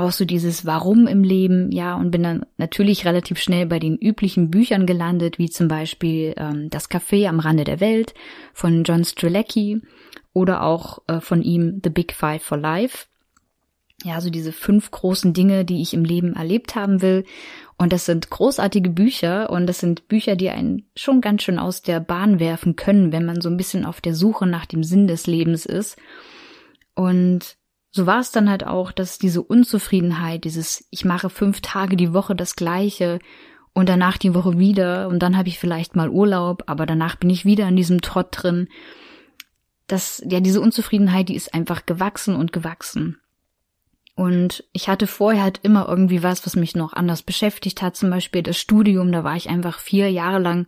Auch 0.00 0.12
so 0.12 0.24
dieses 0.24 0.64
Warum 0.64 1.06
im 1.06 1.22
Leben, 1.22 1.70
ja, 1.72 1.94
und 1.94 2.10
bin 2.10 2.22
dann 2.22 2.46
natürlich 2.56 3.04
relativ 3.04 3.38
schnell 3.38 3.66
bei 3.66 3.78
den 3.78 3.98
üblichen 3.98 4.50
Büchern 4.50 4.86
gelandet, 4.86 5.38
wie 5.38 5.50
zum 5.50 5.68
Beispiel 5.68 6.32
ähm, 6.38 6.70
Das 6.70 6.90
Café 6.90 7.28
am 7.28 7.38
Rande 7.38 7.64
der 7.64 7.80
Welt 7.80 8.14
von 8.54 8.82
John 8.84 9.04
Strzelecki 9.04 9.82
oder 10.32 10.62
auch 10.62 11.02
äh, 11.06 11.20
von 11.20 11.42
ihm 11.42 11.82
The 11.84 11.90
Big 11.90 12.14
Five 12.14 12.42
for 12.42 12.56
Life. 12.56 13.08
ja, 14.04 14.20
so 14.20 14.30
diese 14.30 14.52
fünf 14.52 14.90
großen 14.90 15.34
Dinge, 15.34 15.64
die 15.64 15.82
ich 15.82 15.92
im 15.92 16.04
Leben 16.04 16.34
erlebt 16.34 16.74
haben 16.74 17.02
will. 17.02 17.24
Und 17.76 17.92
das 17.92 18.06
sind 18.06 18.30
großartige 18.30 18.88
Bücher 18.90 19.50
und 19.50 19.66
das 19.66 19.80
sind 19.80 20.08
Bücher, 20.08 20.36
die 20.36 20.48
einen 20.48 20.86
schon 20.96 21.20
ganz 21.20 21.42
schön 21.42 21.58
aus 21.58 21.82
der 21.82 22.00
Bahn 22.00 22.40
werfen 22.40 22.76
können, 22.76 23.12
wenn 23.12 23.26
man 23.26 23.40
so 23.40 23.50
ein 23.50 23.58
bisschen 23.58 23.84
auf 23.84 24.00
der 24.00 24.14
Suche 24.14 24.46
nach 24.46 24.66
dem 24.66 24.82
Sinn 24.82 25.06
des 25.06 25.26
Lebens 25.26 25.66
ist. 25.66 25.98
Und 26.94 27.56
so 27.90 28.06
war 28.06 28.20
es 28.20 28.30
dann 28.30 28.48
halt 28.48 28.64
auch, 28.64 28.92
dass 28.92 29.18
diese 29.18 29.42
Unzufriedenheit, 29.42 30.44
dieses 30.44 30.86
ich 30.90 31.04
mache 31.04 31.28
fünf 31.28 31.60
Tage 31.60 31.96
die 31.96 32.12
Woche 32.12 32.36
das 32.36 32.54
gleiche 32.54 33.18
und 33.72 33.88
danach 33.88 34.16
die 34.16 34.34
Woche 34.34 34.58
wieder 34.58 35.08
und 35.08 35.20
dann 35.20 35.36
habe 35.36 35.48
ich 35.48 35.58
vielleicht 35.58 35.96
mal 35.96 36.08
Urlaub, 36.08 36.64
aber 36.66 36.86
danach 36.86 37.16
bin 37.16 37.30
ich 37.30 37.44
wieder 37.44 37.66
in 37.68 37.76
diesem 37.76 38.00
Trott 38.00 38.28
drin. 38.30 38.68
Das, 39.88 40.22
ja, 40.24 40.38
diese 40.38 40.60
Unzufriedenheit, 40.60 41.28
die 41.28 41.34
ist 41.34 41.52
einfach 41.52 41.84
gewachsen 41.84 42.36
und 42.36 42.52
gewachsen. 42.52 43.18
Und 44.14 44.64
ich 44.72 44.88
hatte 44.88 45.06
vorher 45.08 45.42
halt 45.42 45.60
immer 45.62 45.88
irgendwie 45.88 46.22
was, 46.22 46.46
was 46.46 46.54
mich 46.54 46.76
noch 46.76 46.92
anders 46.92 47.22
beschäftigt 47.22 47.82
hat, 47.82 47.96
zum 47.96 48.10
Beispiel 48.10 48.42
das 48.42 48.58
Studium, 48.58 49.10
da 49.10 49.24
war 49.24 49.34
ich 49.34 49.48
einfach 49.48 49.80
vier 49.80 50.10
Jahre 50.10 50.38
lang 50.38 50.66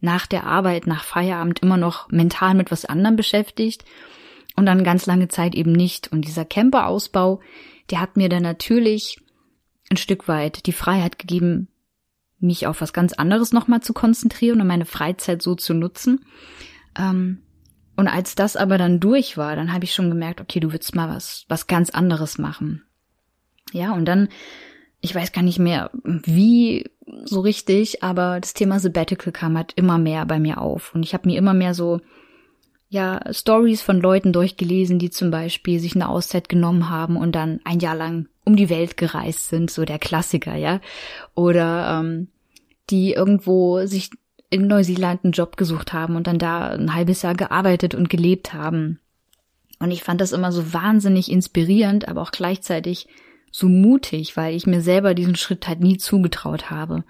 nach 0.00 0.26
der 0.26 0.44
Arbeit, 0.44 0.86
nach 0.88 1.04
Feierabend 1.04 1.60
immer 1.60 1.76
noch 1.76 2.08
mental 2.08 2.54
mit 2.54 2.72
was 2.72 2.84
anderem 2.84 3.14
beschäftigt 3.14 3.84
und 4.56 4.66
dann 4.66 4.84
ganz 4.84 5.06
lange 5.06 5.28
Zeit 5.28 5.54
eben 5.54 5.72
nicht. 5.72 6.12
Und 6.12 6.26
dieser 6.26 6.44
Camperausbau, 6.44 7.40
der 7.90 8.00
hat 8.00 8.16
mir 8.16 8.28
dann 8.28 8.42
natürlich 8.42 9.20
ein 9.90 9.96
Stück 9.96 10.28
weit 10.28 10.66
die 10.66 10.72
Freiheit 10.72 11.18
gegeben, 11.18 11.68
mich 12.38 12.66
auf 12.66 12.80
was 12.80 12.92
ganz 12.92 13.12
anderes 13.12 13.52
nochmal 13.52 13.80
zu 13.80 13.92
konzentrieren 13.92 14.60
und 14.60 14.66
meine 14.66 14.84
Freizeit 14.86 15.42
so 15.42 15.54
zu 15.54 15.74
nutzen. 15.74 16.24
Ähm, 16.96 17.42
und 17.96 18.08
als 18.08 18.34
das 18.34 18.56
aber 18.56 18.76
dann 18.78 19.00
durch 19.00 19.36
war, 19.36 19.56
dann 19.56 19.72
habe 19.72 19.84
ich 19.84 19.94
schon 19.94 20.10
gemerkt, 20.10 20.40
okay, 20.40 20.60
du 20.60 20.72
willst 20.72 20.94
mal 20.94 21.08
was, 21.08 21.44
was 21.48 21.66
ganz 21.66 21.90
anderes 21.90 22.38
machen. 22.38 22.82
Ja, 23.72 23.92
und 23.92 24.04
dann, 24.04 24.28
ich 25.00 25.14
weiß 25.14 25.32
gar 25.32 25.42
nicht 25.42 25.58
mehr, 25.58 25.90
wie 26.04 26.90
so 27.24 27.40
richtig, 27.40 28.02
aber 28.02 28.40
das 28.40 28.54
Thema 28.54 28.80
Sabbatical 28.80 29.32
kam 29.32 29.56
halt 29.56 29.72
immer 29.76 29.98
mehr 29.98 30.26
bei 30.26 30.38
mir 30.38 30.60
auf. 30.60 30.94
Und 30.94 31.02
ich 31.02 31.14
habe 31.14 31.28
mir 31.28 31.38
immer 31.38 31.54
mehr 31.54 31.74
so, 31.74 32.00
ja, 32.94 33.20
Stories 33.32 33.82
von 33.82 34.00
Leuten 34.00 34.32
durchgelesen, 34.32 35.00
die 35.00 35.10
zum 35.10 35.32
Beispiel 35.32 35.80
sich 35.80 35.96
eine 35.96 36.08
Auszeit 36.08 36.48
genommen 36.48 36.90
haben 36.90 37.16
und 37.16 37.32
dann 37.32 37.58
ein 37.64 37.80
Jahr 37.80 37.96
lang 37.96 38.28
um 38.44 38.54
die 38.54 38.70
Welt 38.70 38.96
gereist 38.96 39.48
sind, 39.48 39.68
so 39.68 39.84
der 39.84 39.98
Klassiker, 39.98 40.54
ja. 40.54 40.80
Oder 41.34 41.98
ähm, 41.98 42.28
die 42.90 43.12
irgendwo 43.12 43.84
sich 43.86 44.10
in 44.48 44.68
Neuseeland 44.68 45.24
einen 45.24 45.32
Job 45.32 45.56
gesucht 45.56 45.92
haben 45.92 46.14
und 46.14 46.28
dann 46.28 46.38
da 46.38 46.68
ein 46.68 46.94
halbes 46.94 47.22
Jahr 47.22 47.34
gearbeitet 47.34 47.96
und 47.96 48.08
gelebt 48.08 48.54
haben. 48.54 49.00
Und 49.80 49.90
ich 49.90 50.04
fand 50.04 50.20
das 50.20 50.30
immer 50.30 50.52
so 50.52 50.72
wahnsinnig 50.72 51.32
inspirierend, 51.32 52.06
aber 52.06 52.22
auch 52.22 52.30
gleichzeitig 52.30 53.08
so 53.50 53.68
mutig, 53.68 54.36
weil 54.36 54.54
ich 54.54 54.68
mir 54.68 54.82
selber 54.82 55.14
diesen 55.14 55.34
Schritt 55.34 55.66
halt 55.66 55.80
nie 55.80 55.98
zugetraut 55.98 56.70
habe. 56.70 57.02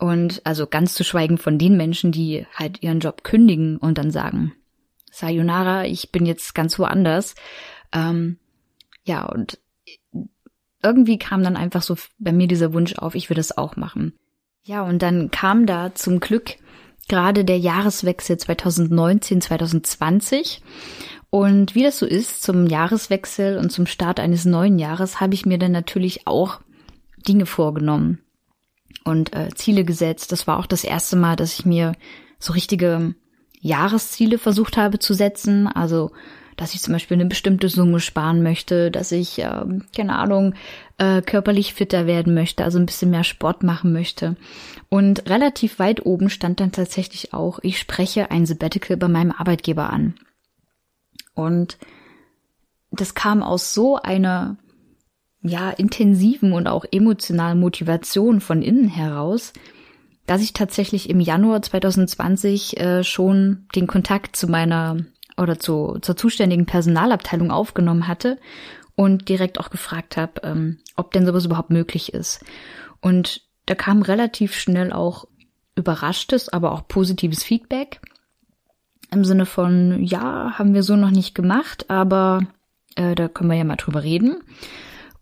Und 0.00 0.44
also 0.44 0.66
ganz 0.66 0.94
zu 0.94 1.04
schweigen 1.04 1.38
von 1.38 1.58
den 1.58 1.76
Menschen, 1.76 2.10
die 2.10 2.44
halt 2.52 2.82
ihren 2.82 2.98
Job 2.98 3.22
kündigen 3.22 3.76
und 3.76 3.98
dann 3.98 4.10
sagen, 4.10 4.52
Sayonara, 5.16 5.86
ich 5.86 6.12
bin 6.12 6.26
jetzt 6.26 6.54
ganz 6.54 6.78
woanders. 6.78 7.34
Ähm, 7.90 8.38
ja, 9.04 9.24
und 9.24 9.58
irgendwie 10.82 11.18
kam 11.18 11.42
dann 11.42 11.56
einfach 11.56 11.80
so 11.80 11.96
bei 12.18 12.32
mir 12.32 12.46
dieser 12.48 12.74
Wunsch 12.74 12.94
auf, 12.96 13.14
ich 13.14 13.30
will 13.30 13.36
das 13.36 13.56
auch 13.56 13.76
machen. 13.76 14.12
Ja, 14.62 14.82
und 14.82 15.00
dann 15.00 15.30
kam 15.30 15.64
da 15.64 15.94
zum 15.94 16.20
Glück 16.20 16.56
gerade 17.08 17.46
der 17.46 17.58
Jahreswechsel 17.58 18.36
2019, 18.36 19.40
2020. 19.40 20.60
Und 21.30 21.74
wie 21.74 21.82
das 21.82 21.98
so 21.98 22.04
ist, 22.04 22.42
zum 22.42 22.66
Jahreswechsel 22.66 23.56
und 23.56 23.70
zum 23.70 23.86
Start 23.86 24.20
eines 24.20 24.44
neuen 24.44 24.78
Jahres 24.78 25.18
habe 25.18 25.32
ich 25.32 25.46
mir 25.46 25.58
dann 25.58 25.72
natürlich 25.72 26.26
auch 26.26 26.60
Dinge 27.26 27.46
vorgenommen 27.46 28.20
und 29.02 29.34
äh, 29.34 29.48
Ziele 29.54 29.84
gesetzt. 29.84 30.30
Das 30.30 30.46
war 30.46 30.58
auch 30.58 30.66
das 30.66 30.84
erste 30.84 31.16
Mal, 31.16 31.36
dass 31.36 31.58
ich 31.58 31.64
mir 31.64 31.92
so 32.38 32.52
richtige 32.52 33.14
Jahresziele 33.60 34.38
versucht 34.38 34.76
habe 34.76 34.98
zu 34.98 35.14
setzen. 35.14 35.66
Also 35.66 36.12
dass 36.56 36.74
ich 36.74 36.80
zum 36.80 36.94
Beispiel 36.94 37.16
eine 37.16 37.26
bestimmte 37.26 37.68
Summe 37.68 38.00
sparen 38.00 38.42
möchte, 38.42 38.90
dass 38.90 39.12
ich, 39.12 39.38
äh, 39.38 39.64
keine 39.94 40.16
Ahnung, 40.16 40.54
äh, 40.98 41.20
körperlich 41.20 41.74
fitter 41.74 42.06
werden 42.06 42.34
möchte, 42.34 42.64
also 42.64 42.78
ein 42.78 42.86
bisschen 42.86 43.10
mehr 43.10 43.24
Sport 43.24 43.62
machen 43.62 43.92
möchte. 43.92 44.36
Und 44.88 45.28
relativ 45.28 45.78
weit 45.78 46.06
oben 46.06 46.30
stand 46.30 46.60
dann 46.60 46.72
tatsächlich 46.72 47.34
auch, 47.34 47.58
ich 47.62 47.78
spreche 47.78 48.30
ein 48.30 48.46
Sabbatical 48.46 48.96
bei 48.96 49.08
meinem 49.08 49.32
Arbeitgeber 49.32 49.90
an. 49.90 50.14
Und 51.34 51.76
das 52.90 53.14
kam 53.14 53.42
aus 53.42 53.74
so 53.74 53.96
einer 53.96 54.56
ja 55.42 55.70
intensiven 55.70 56.52
und 56.52 56.66
auch 56.66 56.86
emotionalen 56.90 57.60
Motivation 57.60 58.40
von 58.40 58.62
innen 58.62 58.88
heraus, 58.88 59.52
dass 60.26 60.42
ich 60.42 60.52
tatsächlich 60.52 61.08
im 61.08 61.20
Januar 61.20 61.62
2020 61.62 62.78
äh, 62.78 63.04
schon 63.04 63.66
den 63.74 63.86
Kontakt 63.86 64.36
zu 64.36 64.48
meiner 64.48 64.98
oder 65.36 65.58
zu, 65.58 65.98
zur 66.00 66.16
zuständigen 66.16 66.66
Personalabteilung 66.66 67.50
aufgenommen 67.50 68.08
hatte 68.08 68.38
und 68.94 69.28
direkt 69.28 69.60
auch 69.60 69.70
gefragt 69.70 70.16
habe, 70.16 70.40
ähm, 70.42 70.78
ob 70.96 71.12
denn 71.12 71.26
sowas 71.26 71.44
überhaupt 71.44 71.70
möglich 71.70 72.12
ist. 72.14 72.44
Und 73.00 73.42
da 73.66 73.74
kam 73.74 74.02
relativ 74.02 74.54
schnell 74.54 74.92
auch 74.92 75.26
überraschtes, 75.76 76.48
aber 76.48 76.72
auch 76.72 76.88
positives 76.88 77.44
Feedback. 77.44 78.00
Im 79.12 79.24
Sinne 79.24 79.46
von, 79.46 80.02
ja, 80.02 80.58
haben 80.58 80.74
wir 80.74 80.82
so 80.82 80.96
noch 80.96 81.10
nicht 81.10 81.34
gemacht, 81.34 81.90
aber 81.90 82.46
äh, 82.96 83.14
da 83.14 83.28
können 83.28 83.50
wir 83.50 83.56
ja 83.56 83.64
mal 83.64 83.76
drüber 83.76 84.02
reden. 84.02 84.42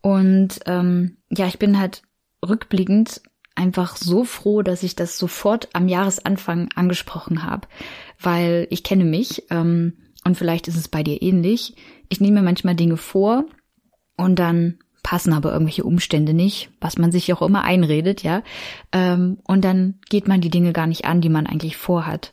Und 0.01 0.61
ähm, 0.67 1.17
ja, 1.31 1.47
ich 1.47 1.59
bin 1.59 1.79
halt 1.79 2.03
rückblickend 2.47 3.23
einfach 3.55 3.97
so 3.97 4.25
froh, 4.25 4.63
dass 4.63 4.83
ich 4.83 4.97
das 4.97 5.19
sofort 5.19 5.69
am 5.73 5.89
Jahresanfang 5.89 6.69
angesprochen 6.75 7.45
habe, 7.45 7.69
weil 8.21 8.67
ich 8.71 8.83
kenne 8.83 9.05
mich. 9.05 9.45
Ähm, 9.51 9.95
und 10.25 10.37
vielleicht 10.37 10.69
ist 10.69 10.77
es 10.77 10.89
bei 10.89 11.03
dir 11.03 11.21
ähnlich. 11.23 11.75
Ich 12.09 12.21
nehme 12.21 12.43
manchmal 12.43 12.75
Dinge 12.75 12.97
vor 12.97 13.45
und 14.17 14.39
dann 14.39 14.79
passen 15.03 15.35
aber 15.35 15.53
irgendwelche 15.53 15.85
Umstände 15.85 16.33
nicht, 16.33 16.71
was 16.81 16.97
man 16.97 17.13
sich 17.13 17.33
auch 17.33 17.43
immer 17.43 17.63
einredet, 17.63 18.23
ja. 18.23 18.43
Ähm, 18.91 19.39
und 19.47 19.63
dann 19.65 20.01
geht 20.09 20.27
man 20.27 20.41
die 20.41 20.51
Dinge 20.51 20.73
gar 20.73 20.87
nicht 20.87 21.05
an, 21.05 21.21
die 21.21 21.29
man 21.29 21.47
eigentlich 21.47 21.77
vorhat. 21.77 22.33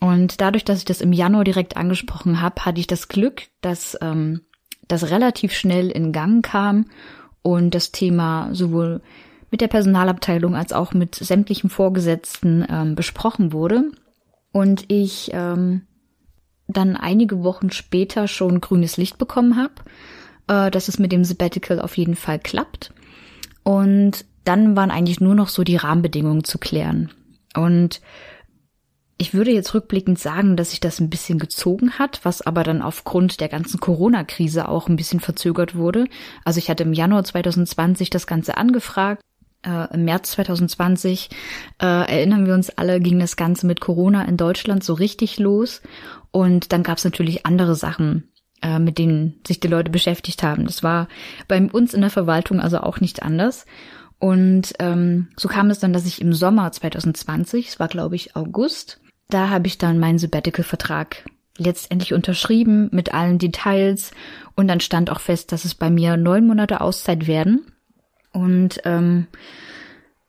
Und 0.00 0.40
dadurch, 0.42 0.64
dass 0.64 0.78
ich 0.78 0.84
das 0.84 1.00
im 1.00 1.14
Januar 1.14 1.44
direkt 1.44 1.76
angesprochen 1.78 2.42
habe, 2.42 2.64
hatte 2.64 2.78
ich 2.78 2.86
das 2.86 3.08
Glück, 3.08 3.44
dass 3.62 3.96
ähm, 4.02 4.42
das 4.86 5.10
relativ 5.10 5.54
schnell 5.54 5.90
in 5.90 6.12
Gang 6.12 6.44
kam 6.44 6.86
und 7.40 7.74
das 7.74 7.90
Thema 7.90 8.50
sowohl 8.52 9.00
mit 9.54 9.60
der 9.60 9.68
Personalabteilung 9.68 10.56
als 10.56 10.72
auch 10.72 10.94
mit 10.94 11.14
sämtlichen 11.14 11.70
Vorgesetzten 11.70 12.66
ähm, 12.68 12.96
besprochen 12.96 13.52
wurde. 13.52 13.92
Und 14.50 14.86
ich 14.88 15.30
ähm, 15.32 15.82
dann 16.66 16.96
einige 16.96 17.44
Wochen 17.44 17.70
später 17.70 18.26
schon 18.26 18.60
grünes 18.60 18.96
Licht 18.96 19.16
bekommen 19.16 19.56
habe, 19.56 19.74
äh, 20.48 20.72
dass 20.72 20.88
es 20.88 20.98
mit 20.98 21.12
dem 21.12 21.22
Sabbatical 21.22 21.80
auf 21.80 21.96
jeden 21.96 22.16
Fall 22.16 22.40
klappt. 22.40 22.92
Und 23.62 24.24
dann 24.42 24.74
waren 24.74 24.90
eigentlich 24.90 25.20
nur 25.20 25.36
noch 25.36 25.48
so 25.48 25.62
die 25.62 25.76
Rahmenbedingungen 25.76 26.42
zu 26.42 26.58
klären. 26.58 27.12
Und 27.56 28.00
ich 29.18 29.34
würde 29.34 29.52
jetzt 29.52 29.72
rückblickend 29.72 30.18
sagen, 30.18 30.56
dass 30.56 30.70
sich 30.70 30.80
das 30.80 30.98
ein 30.98 31.10
bisschen 31.10 31.38
gezogen 31.38 31.92
hat, 31.92 32.24
was 32.24 32.42
aber 32.42 32.64
dann 32.64 32.82
aufgrund 32.82 33.40
der 33.40 33.48
ganzen 33.48 33.78
Corona-Krise 33.78 34.68
auch 34.68 34.88
ein 34.88 34.96
bisschen 34.96 35.20
verzögert 35.20 35.76
wurde. 35.76 36.06
Also 36.44 36.58
ich 36.58 36.68
hatte 36.68 36.82
im 36.82 36.92
Januar 36.92 37.22
2020 37.22 38.10
das 38.10 38.26
Ganze 38.26 38.56
angefragt. 38.56 39.22
Äh, 39.64 39.94
Im 39.94 40.04
März 40.04 40.32
2020 40.32 41.30
äh, 41.80 41.86
erinnern 41.86 42.46
wir 42.46 42.54
uns 42.54 42.70
alle, 42.70 43.00
ging 43.00 43.18
das 43.18 43.36
Ganze 43.36 43.66
mit 43.66 43.80
Corona 43.80 44.24
in 44.24 44.36
Deutschland 44.36 44.84
so 44.84 44.94
richtig 44.94 45.38
los. 45.38 45.82
Und 46.30 46.72
dann 46.72 46.82
gab 46.82 46.98
es 46.98 47.04
natürlich 47.04 47.46
andere 47.46 47.74
Sachen, 47.74 48.28
äh, 48.62 48.78
mit 48.78 48.98
denen 48.98 49.40
sich 49.46 49.60
die 49.60 49.68
Leute 49.68 49.90
beschäftigt 49.90 50.42
haben. 50.42 50.64
Das 50.66 50.82
war 50.82 51.08
bei 51.48 51.60
uns 51.62 51.94
in 51.94 52.00
der 52.00 52.10
Verwaltung 52.10 52.60
also 52.60 52.80
auch 52.80 53.00
nicht 53.00 53.22
anders. 53.22 53.66
Und 54.18 54.74
ähm, 54.78 55.28
so 55.36 55.48
kam 55.48 55.70
es 55.70 55.80
dann, 55.80 55.92
dass 55.92 56.06
ich 56.06 56.20
im 56.20 56.32
Sommer 56.32 56.70
2020, 56.72 57.68
es 57.68 57.80
war 57.80 57.88
glaube 57.88 58.16
ich 58.16 58.36
August, 58.36 59.00
da 59.28 59.50
habe 59.50 59.66
ich 59.66 59.78
dann 59.78 59.98
meinen 59.98 60.18
Sabbatical-Vertrag 60.18 61.24
letztendlich 61.58 62.14
unterschrieben 62.14 62.88
mit 62.92 63.14
allen 63.14 63.38
Details 63.38 64.12
und 64.56 64.68
dann 64.68 64.80
stand 64.80 65.10
auch 65.10 65.20
fest, 65.20 65.52
dass 65.52 65.64
es 65.64 65.74
bei 65.74 65.90
mir 65.90 66.16
neun 66.16 66.46
Monate 66.46 66.80
Auszeit 66.80 67.26
werden. 67.26 67.66
Und 68.34 68.80
ähm, 68.84 69.28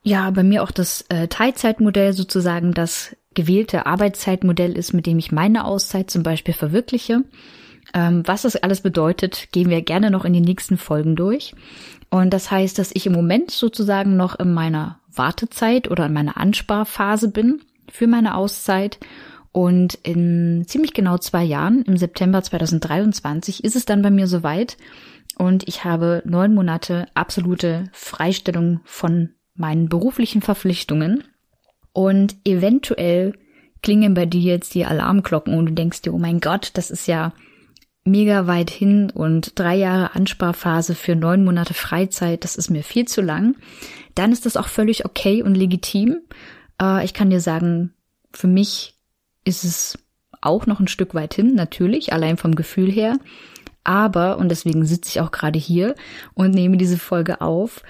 ja, 0.02 0.30
bei 0.30 0.42
mir 0.42 0.62
auch 0.62 0.70
das 0.70 1.04
äh, 1.08 1.28
Teilzeitmodell 1.28 2.12
sozusagen 2.12 2.72
das 2.72 3.16
gewählte 3.34 3.86
Arbeitszeitmodell 3.86 4.78
ist, 4.78 4.94
mit 4.94 5.04
dem 5.04 5.18
ich 5.18 5.32
meine 5.32 5.64
Auszeit 5.64 6.10
zum 6.10 6.22
Beispiel 6.22 6.54
verwirkliche. 6.54 7.24
Ähm, 7.92 8.22
was 8.24 8.42
das 8.42 8.56
alles 8.56 8.80
bedeutet, 8.80 9.48
gehen 9.52 9.68
wir 9.68 9.82
gerne 9.82 10.10
noch 10.10 10.24
in 10.24 10.32
den 10.32 10.44
nächsten 10.44 10.78
Folgen 10.78 11.16
durch. 11.16 11.54
Und 12.08 12.32
das 12.32 12.50
heißt, 12.50 12.78
dass 12.78 12.92
ich 12.94 13.06
im 13.06 13.12
Moment 13.12 13.50
sozusagen 13.50 14.16
noch 14.16 14.38
in 14.38 14.54
meiner 14.54 15.00
Wartezeit 15.12 15.90
oder 15.90 16.06
in 16.06 16.12
meiner 16.12 16.36
Ansparphase 16.36 17.28
bin 17.28 17.60
für 17.90 18.06
meine 18.06 18.36
Auszeit. 18.36 18.98
Und 19.52 19.94
in 20.02 20.64
ziemlich 20.66 20.92
genau 20.92 21.18
zwei 21.18 21.42
Jahren, 21.42 21.82
im 21.82 21.96
September 21.96 22.42
2023, 22.42 23.64
ist 23.64 23.74
es 23.74 23.86
dann 23.86 24.02
bei 24.02 24.10
mir 24.10 24.26
soweit. 24.26 24.76
Und 25.38 25.68
ich 25.68 25.84
habe 25.84 26.22
neun 26.24 26.54
Monate 26.54 27.06
absolute 27.14 27.84
Freistellung 27.92 28.80
von 28.84 29.30
meinen 29.54 29.88
beruflichen 29.88 30.42
Verpflichtungen 30.42 31.24
und 31.92 32.36
eventuell 32.44 33.34
klingen 33.82 34.14
bei 34.14 34.26
dir 34.26 34.40
jetzt 34.40 34.74
die 34.74 34.84
Alarmglocken 34.84 35.56
und 35.56 35.66
du 35.66 35.72
denkst 35.72 36.02
dir, 36.02 36.12
oh 36.12 36.18
mein 36.18 36.40
Gott, 36.40 36.70
das 36.74 36.90
ist 36.90 37.06
ja 37.06 37.32
mega 38.04 38.46
weit 38.46 38.70
hin 38.70 39.10
und 39.10 39.58
drei 39.58 39.76
Jahre 39.76 40.14
Ansparphase 40.14 40.94
für 40.94 41.16
neun 41.16 41.44
Monate 41.44 41.74
Freizeit, 41.74 42.44
das 42.44 42.56
ist 42.56 42.70
mir 42.70 42.82
viel 42.82 43.06
zu 43.06 43.20
lang, 43.20 43.56
dann 44.14 44.32
ist 44.32 44.46
das 44.46 44.56
auch 44.56 44.68
völlig 44.68 45.04
okay 45.04 45.42
und 45.42 45.54
legitim. 45.54 46.18
Äh, 46.80 47.04
ich 47.04 47.14
kann 47.14 47.30
dir 47.30 47.40
sagen, 47.40 47.92
für 48.32 48.46
mich 48.46 48.94
ist 49.44 49.64
es 49.64 49.98
auch 50.40 50.66
noch 50.66 50.80
ein 50.80 50.88
Stück 50.88 51.14
weit 51.14 51.34
hin, 51.34 51.54
natürlich, 51.54 52.12
allein 52.12 52.36
vom 52.36 52.54
Gefühl 52.54 52.90
her. 52.90 53.18
Aber, 53.86 54.38
und 54.38 54.48
deswegen 54.48 54.84
sitze 54.84 55.10
ich 55.10 55.20
auch 55.20 55.30
gerade 55.30 55.60
hier 55.60 55.94
und 56.34 56.50
nehme 56.50 56.76
diese 56.76 56.98
Folge 56.98 57.40
auf, 57.40 57.82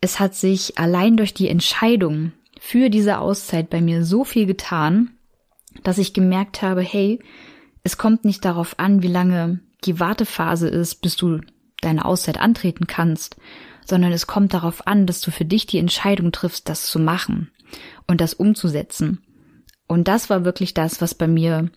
es 0.00 0.20
hat 0.20 0.34
sich 0.34 0.78
allein 0.78 1.16
durch 1.16 1.34
die 1.34 1.48
Entscheidung 1.48 2.32
für 2.60 2.88
diese 2.88 3.18
Auszeit 3.18 3.68
bei 3.68 3.80
mir 3.80 4.04
so 4.04 4.22
viel 4.22 4.46
getan, 4.46 5.10
dass 5.82 5.98
ich 5.98 6.14
gemerkt 6.14 6.62
habe, 6.62 6.82
hey, 6.82 7.18
es 7.82 7.98
kommt 7.98 8.24
nicht 8.24 8.44
darauf 8.44 8.78
an, 8.78 9.02
wie 9.02 9.08
lange 9.08 9.58
die 9.84 9.98
Wartephase 9.98 10.68
ist, 10.68 11.02
bis 11.02 11.16
du 11.16 11.40
deine 11.80 12.04
Auszeit 12.04 12.38
antreten 12.38 12.86
kannst, 12.86 13.36
sondern 13.84 14.12
es 14.12 14.28
kommt 14.28 14.54
darauf 14.54 14.86
an, 14.86 15.04
dass 15.04 15.20
du 15.20 15.32
für 15.32 15.44
dich 15.44 15.66
die 15.66 15.78
Entscheidung 15.78 16.30
triffst, 16.30 16.68
das 16.68 16.86
zu 16.86 17.00
machen 17.00 17.50
und 18.06 18.20
das 18.20 18.34
umzusetzen. 18.34 19.18
Und 19.88 20.06
das 20.06 20.30
war 20.30 20.44
wirklich 20.44 20.74
das, 20.74 21.00
was 21.00 21.14
bei 21.14 21.26
mir 21.26 21.70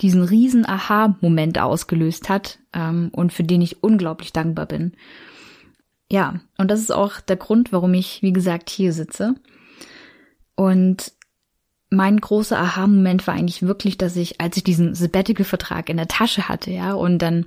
diesen 0.00 0.22
riesen 0.22 0.66
Aha-Moment 0.66 1.58
ausgelöst 1.58 2.28
hat 2.28 2.58
ähm, 2.72 3.10
und 3.12 3.32
für 3.32 3.44
den 3.44 3.60
ich 3.60 3.82
unglaublich 3.82 4.32
dankbar 4.32 4.66
bin. 4.66 4.92
Ja, 6.10 6.40
und 6.56 6.70
das 6.70 6.80
ist 6.80 6.90
auch 6.90 7.20
der 7.20 7.36
Grund, 7.36 7.72
warum 7.72 7.94
ich, 7.94 8.22
wie 8.22 8.32
gesagt, 8.32 8.70
hier 8.70 8.92
sitze. 8.92 9.34
Und 10.54 11.12
mein 11.90 12.18
großer 12.18 12.58
Aha-Moment 12.58 13.26
war 13.26 13.34
eigentlich 13.34 13.62
wirklich, 13.62 13.98
dass 13.98 14.16
ich, 14.16 14.40
als 14.40 14.56
ich 14.56 14.64
diesen 14.64 14.94
Sabbatical-Vertrag 14.94 15.88
in 15.88 15.96
der 15.96 16.08
Tasche 16.08 16.48
hatte, 16.48 16.70
ja, 16.70 16.94
und 16.94 17.18
dann 17.18 17.46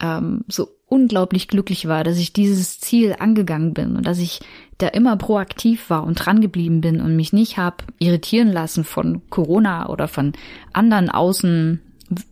ähm, 0.00 0.44
so 0.48 0.68
unglaublich 0.86 1.48
glücklich 1.48 1.88
war, 1.88 2.04
dass 2.04 2.18
ich 2.18 2.32
dieses 2.32 2.78
Ziel 2.78 3.16
angegangen 3.18 3.74
bin 3.74 3.96
und 3.96 4.06
dass 4.06 4.18
ich 4.18 4.40
da 4.78 4.88
immer 4.88 5.16
proaktiv 5.16 5.90
war 5.90 6.04
und 6.04 6.14
dran 6.14 6.40
geblieben 6.40 6.80
bin 6.80 7.00
und 7.00 7.16
mich 7.16 7.32
nicht 7.32 7.58
hab 7.58 7.84
irritieren 7.98 8.52
lassen 8.52 8.84
von 8.84 9.22
Corona 9.30 9.88
oder 9.88 10.08
von 10.08 10.32
anderen 10.72 11.10
außen, 11.10 11.80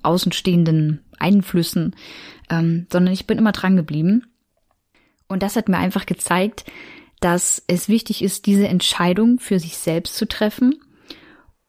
außenstehenden 0.02 1.00
Einflüssen, 1.22 1.96
ähm, 2.50 2.86
sondern 2.92 3.14
ich 3.14 3.26
bin 3.26 3.38
immer 3.38 3.52
dran 3.52 3.76
geblieben. 3.76 4.26
Und 5.28 5.42
das 5.42 5.56
hat 5.56 5.68
mir 5.68 5.78
einfach 5.78 6.04
gezeigt, 6.04 6.64
dass 7.20 7.62
es 7.68 7.88
wichtig 7.88 8.22
ist, 8.22 8.46
diese 8.46 8.68
Entscheidung 8.68 9.38
für 9.38 9.58
sich 9.58 9.78
selbst 9.78 10.16
zu 10.16 10.26
treffen 10.26 10.74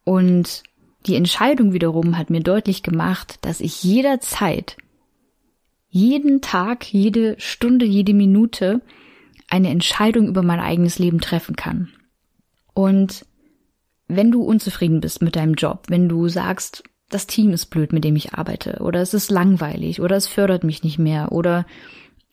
und 0.03 0.63
die 1.05 1.15
Entscheidung 1.15 1.73
wiederum 1.73 2.17
hat 2.17 2.29
mir 2.29 2.41
deutlich 2.41 2.81
gemacht, 2.81 3.39
dass 3.41 3.59
ich 3.59 3.83
jederzeit, 3.83 4.77
jeden 5.89 6.41
Tag, 6.41 6.91
jede 6.91 7.35
Stunde, 7.39 7.85
jede 7.85 8.13
Minute 8.13 8.81
eine 9.49 9.69
Entscheidung 9.69 10.27
über 10.27 10.41
mein 10.41 10.59
eigenes 10.59 10.99
Leben 10.99 11.19
treffen 11.19 11.55
kann. 11.55 11.89
Und 12.73 13.25
wenn 14.07 14.31
du 14.31 14.41
unzufrieden 14.43 15.01
bist 15.01 15.21
mit 15.21 15.35
deinem 15.35 15.53
Job, 15.53 15.83
wenn 15.89 16.09
du 16.09 16.27
sagst, 16.29 16.83
das 17.13 17.27
Team 17.27 17.51
ist 17.51 17.67
blöd, 17.67 17.93
mit 17.93 18.03
dem 18.03 18.15
ich 18.15 18.33
arbeite, 18.33 18.79
oder 18.81 19.01
es 19.01 19.13
ist 19.13 19.29
langweilig, 19.29 20.01
oder 20.01 20.15
es 20.15 20.27
fördert 20.27 20.63
mich 20.63 20.83
nicht 20.83 20.97
mehr, 20.97 21.31
oder 21.31 21.65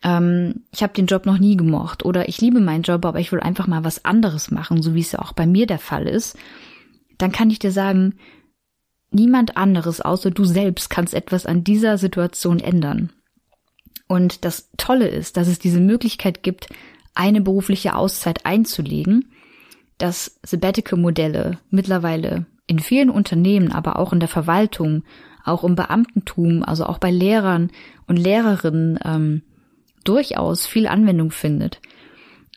ähm, 0.03 0.63
ich 0.73 0.83
habe 0.83 0.95
den 0.95 1.07
Job 1.07 1.27
noch 1.27 1.39
nie 1.39 1.57
gemocht, 1.57 2.05
oder 2.05 2.29
ich 2.29 2.41
liebe 2.41 2.61
meinen 2.61 2.83
Job, 2.83 3.05
aber 3.05 3.21
ich 3.21 3.33
will 3.33 3.41
einfach 3.41 3.67
mal 3.67 3.85
was 3.85 4.05
anderes 4.05 4.51
machen, 4.51 4.83
so 4.83 4.95
wie 4.95 5.01
es 5.01 5.13
ja 5.13 5.21
auch 5.21 5.33
bei 5.33 5.47
mir 5.47 5.67
der 5.67 5.79
Fall 5.79 6.07
ist, 6.09 6.39
dann 7.19 7.33
kann 7.33 7.51
ich 7.51 7.59
dir 7.59 7.73
sagen, 7.73 8.15
niemand 9.11 9.57
anderes 9.57 10.01
außer 10.01 10.31
du 10.31 10.45
selbst 10.45 10.89
kannst 10.89 11.15
etwas 11.15 11.45
an 11.45 11.65
dieser 11.65 11.99
Situation 11.99 12.61
ändern. 12.61 13.11
Und 14.09 14.45
das 14.45 14.71
Tolle 14.77 15.09
ist, 15.09 15.37
dass 15.37 15.47
es 15.47 15.59
diese 15.59 15.81
Möglichkeit 15.81 16.43
gibt, 16.43 16.69
eine 17.15 17.41
berufliche 17.41 17.95
Auszeit 17.95 18.47
einzulegen, 18.47 19.31
dass 19.99 20.41
Sabbatical-Modelle 20.43 21.59
mittlerweile 21.71 22.47
in 22.71 22.79
vielen 22.79 23.11
Unternehmen, 23.11 23.73
aber 23.73 23.99
auch 23.99 24.13
in 24.13 24.21
der 24.21 24.29
Verwaltung, 24.29 25.03
auch 25.45 25.65
im 25.65 25.75
Beamtentum, 25.75 26.63
also 26.63 26.87
auch 26.87 26.99
bei 26.99 27.11
Lehrern 27.11 27.71
und 28.07 28.17
Lehrerinnen 28.17 28.99
ähm, 29.05 29.43
durchaus 30.05 30.67
viel 30.67 30.87
Anwendung 30.87 31.33
findet. 31.33 31.81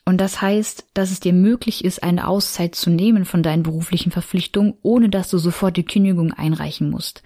Und 0.04 0.20
das 0.20 0.40
heißt, 0.40 0.86
dass 0.94 1.10
es 1.10 1.18
dir 1.18 1.32
möglich 1.32 1.84
ist, 1.84 2.04
eine 2.04 2.28
Auszeit 2.28 2.76
zu 2.76 2.90
nehmen 2.90 3.24
von 3.24 3.42
deinen 3.42 3.64
beruflichen 3.64 4.12
Verpflichtungen, 4.12 4.74
ohne 4.82 5.08
dass 5.08 5.30
du 5.30 5.38
sofort 5.38 5.76
die 5.76 5.84
Kündigung 5.84 6.32
einreichen 6.32 6.90
musst. 6.90 7.24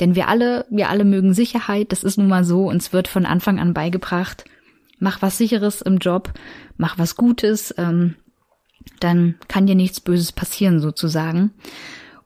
Denn 0.00 0.14
wir 0.14 0.28
alle, 0.28 0.64
wir 0.70 0.88
alle 0.88 1.04
mögen 1.04 1.34
Sicherheit, 1.34 1.92
das 1.92 2.02
ist 2.02 2.16
nun 2.16 2.28
mal 2.28 2.44
so, 2.44 2.66
uns 2.66 2.94
wird 2.94 3.08
von 3.08 3.26
Anfang 3.26 3.58
an 3.58 3.74
beigebracht, 3.74 4.46
mach 4.98 5.20
was 5.20 5.36
sicheres 5.36 5.82
im 5.82 5.98
Job, 5.98 6.32
mach 6.78 6.96
was 6.96 7.16
Gutes, 7.16 7.74
ähm, 7.76 8.14
dann 9.00 9.34
kann 9.48 9.66
dir 9.66 9.74
nichts 9.74 10.00
Böses 10.00 10.32
passieren 10.32 10.80
sozusagen. 10.80 11.50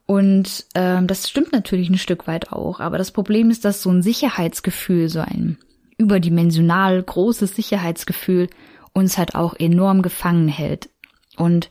Und 0.07 0.66
ähm, 0.75 1.09
das 1.09 1.29
stimmt 1.29 1.53
natürlich 1.53 1.90
ein 1.90 1.99
Stück 1.99 2.29
weit 2.29 2.53
auch, 2.53 2.79
aber 2.79 2.97
das 2.97 3.11
Problem 3.11 3.51
ist, 3.51 3.64
dass 3.64 3.83
so 3.83 3.90
ein 3.90 4.03
Sicherheitsgefühl, 4.03 5.09
so 5.09 5.21
ein 5.21 5.59
überdimensional 5.99 7.03
großes 7.03 7.57
Sicherheitsgefühl 7.57 8.49
uns 8.92 9.19
halt 9.19 9.35
auch 9.35 9.55
enorm 9.59 10.03
gefangen 10.03 10.49
hält. 10.49 10.90
Und 11.37 11.71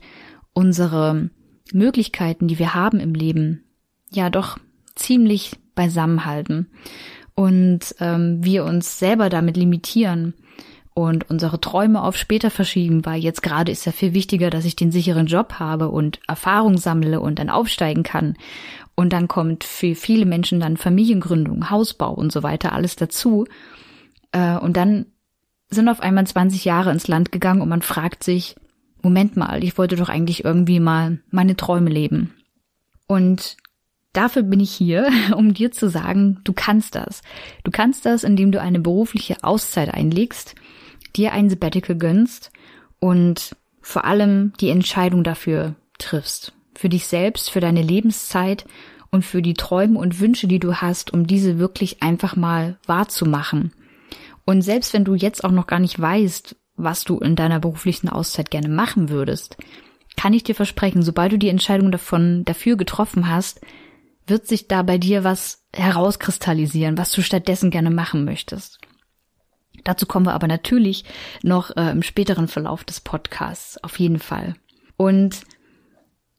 unsere 0.52 1.30
Möglichkeiten, 1.72 2.46
die 2.46 2.58
wir 2.58 2.74
haben 2.74 3.00
im 3.00 3.14
Leben, 3.14 3.64
ja 4.10 4.30
doch 4.30 4.58
ziemlich 4.94 5.52
beisammenhalten. 5.74 6.68
Und 7.34 7.94
ähm, 8.00 8.44
wir 8.44 8.64
uns 8.64 8.98
selber 8.98 9.28
damit 9.28 9.56
limitieren 9.56 10.34
und 10.96 11.28
unsere 11.28 11.60
Träume 11.60 12.02
auf 12.02 12.16
später 12.16 12.50
verschieben, 12.50 13.04
weil 13.04 13.20
jetzt 13.20 13.42
gerade 13.42 13.70
ist 13.70 13.84
ja 13.84 13.92
viel 13.92 14.14
wichtiger, 14.14 14.48
dass 14.48 14.64
ich 14.64 14.76
den 14.76 14.90
sicheren 14.90 15.26
Job 15.26 15.56
habe 15.58 15.90
und 15.90 16.20
Erfahrung 16.26 16.78
sammle 16.78 17.20
und 17.20 17.38
dann 17.38 17.50
aufsteigen 17.50 18.02
kann. 18.02 18.34
Und 18.94 19.12
dann 19.12 19.28
kommt 19.28 19.64
für 19.64 19.94
viele 19.94 20.24
Menschen 20.24 20.58
dann 20.58 20.78
Familiengründung, 20.78 21.68
Hausbau 21.68 22.14
und 22.14 22.32
so 22.32 22.42
weiter 22.42 22.72
alles 22.72 22.96
dazu. 22.96 23.44
Äh, 24.32 24.56
und 24.56 24.78
dann 24.78 25.04
sind 25.68 25.90
auf 25.90 26.00
einmal 26.00 26.26
20 26.26 26.64
Jahre 26.64 26.92
ins 26.92 27.08
Land 27.08 27.30
gegangen 27.30 27.60
und 27.60 27.68
man 27.68 27.82
fragt 27.82 28.24
sich, 28.24 28.56
Moment 29.02 29.36
mal, 29.36 29.62
ich 29.62 29.76
wollte 29.76 29.96
doch 29.96 30.08
eigentlich 30.08 30.46
irgendwie 30.46 30.80
mal 30.80 31.18
meine 31.30 31.56
Träume 31.56 31.90
leben. 31.90 32.32
Und 33.06 33.58
dafür 34.14 34.44
bin 34.44 34.60
ich 34.60 34.72
hier, 34.72 35.10
um 35.36 35.52
dir 35.52 35.72
zu 35.72 35.90
sagen, 35.90 36.40
du 36.44 36.54
kannst 36.54 36.94
das. 36.94 37.20
Du 37.64 37.70
kannst 37.70 38.06
das, 38.06 38.24
indem 38.24 38.50
du 38.50 38.62
eine 38.62 38.80
berufliche 38.80 39.44
Auszeit 39.44 39.92
einlegst, 39.92 40.54
dir 41.16 41.32
ein 41.32 41.50
Sabbatical 41.50 41.96
gönnst 41.96 42.50
und 42.98 43.56
vor 43.80 44.04
allem 44.04 44.52
die 44.60 44.70
Entscheidung 44.70 45.24
dafür 45.24 45.74
triffst. 45.98 46.52
Für 46.74 46.88
dich 46.88 47.06
selbst, 47.06 47.50
für 47.50 47.60
deine 47.60 47.82
Lebenszeit 47.82 48.66
und 49.10 49.24
für 49.24 49.42
die 49.42 49.54
Träume 49.54 49.98
und 49.98 50.20
Wünsche, 50.20 50.46
die 50.46 50.58
du 50.58 50.74
hast, 50.74 51.12
um 51.12 51.26
diese 51.26 51.58
wirklich 51.58 52.02
einfach 52.02 52.36
mal 52.36 52.78
wahrzumachen 52.86 53.72
und 54.46 54.62
selbst 54.62 54.94
wenn 54.94 55.04
du 55.04 55.14
jetzt 55.14 55.44
auch 55.44 55.50
noch 55.50 55.66
gar 55.66 55.80
nicht 55.80 56.00
weißt, 56.00 56.56
was 56.76 57.04
du 57.04 57.18
in 57.18 57.36
deiner 57.36 57.60
beruflichen 57.60 58.08
Auszeit 58.08 58.50
gerne 58.50 58.68
machen 58.68 59.10
würdest, 59.10 59.56
kann 60.16 60.32
ich 60.32 60.44
dir 60.44 60.54
versprechen, 60.54 61.02
sobald 61.02 61.32
du 61.32 61.38
die 61.38 61.48
Entscheidung 61.48 61.90
davon 61.90 62.44
dafür 62.44 62.76
getroffen 62.76 63.28
hast, 63.28 63.60
wird 64.26 64.46
sich 64.46 64.68
da 64.68 64.82
bei 64.82 64.98
dir 64.98 65.24
was 65.24 65.64
herauskristallisieren, 65.74 66.96
was 66.96 67.12
du 67.12 67.22
stattdessen 67.22 67.70
gerne 67.70 67.90
machen 67.90 68.24
möchtest. 68.24 68.78
Dazu 69.86 70.04
kommen 70.04 70.26
wir 70.26 70.34
aber 70.34 70.48
natürlich 70.48 71.04
noch 71.44 71.76
äh, 71.76 71.92
im 71.92 72.02
späteren 72.02 72.48
Verlauf 72.48 72.82
des 72.82 73.00
Podcasts, 73.00 73.82
auf 73.84 74.00
jeden 74.00 74.18
Fall. 74.18 74.56
Und 74.96 75.42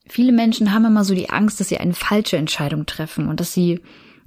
viele 0.06 0.32
Menschen 0.32 0.74
haben 0.74 0.84
immer 0.84 1.02
so 1.02 1.14
die 1.14 1.30
Angst, 1.30 1.58
dass 1.58 1.70
sie 1.70 1.78
eine 1.78 1.94
falsche 1.94 2.36
Entscheidung 2.36 2.84
treffen 2.84 3.26
und 3.26 3.40
dass 3.40 3.54
sie 3.54 3.80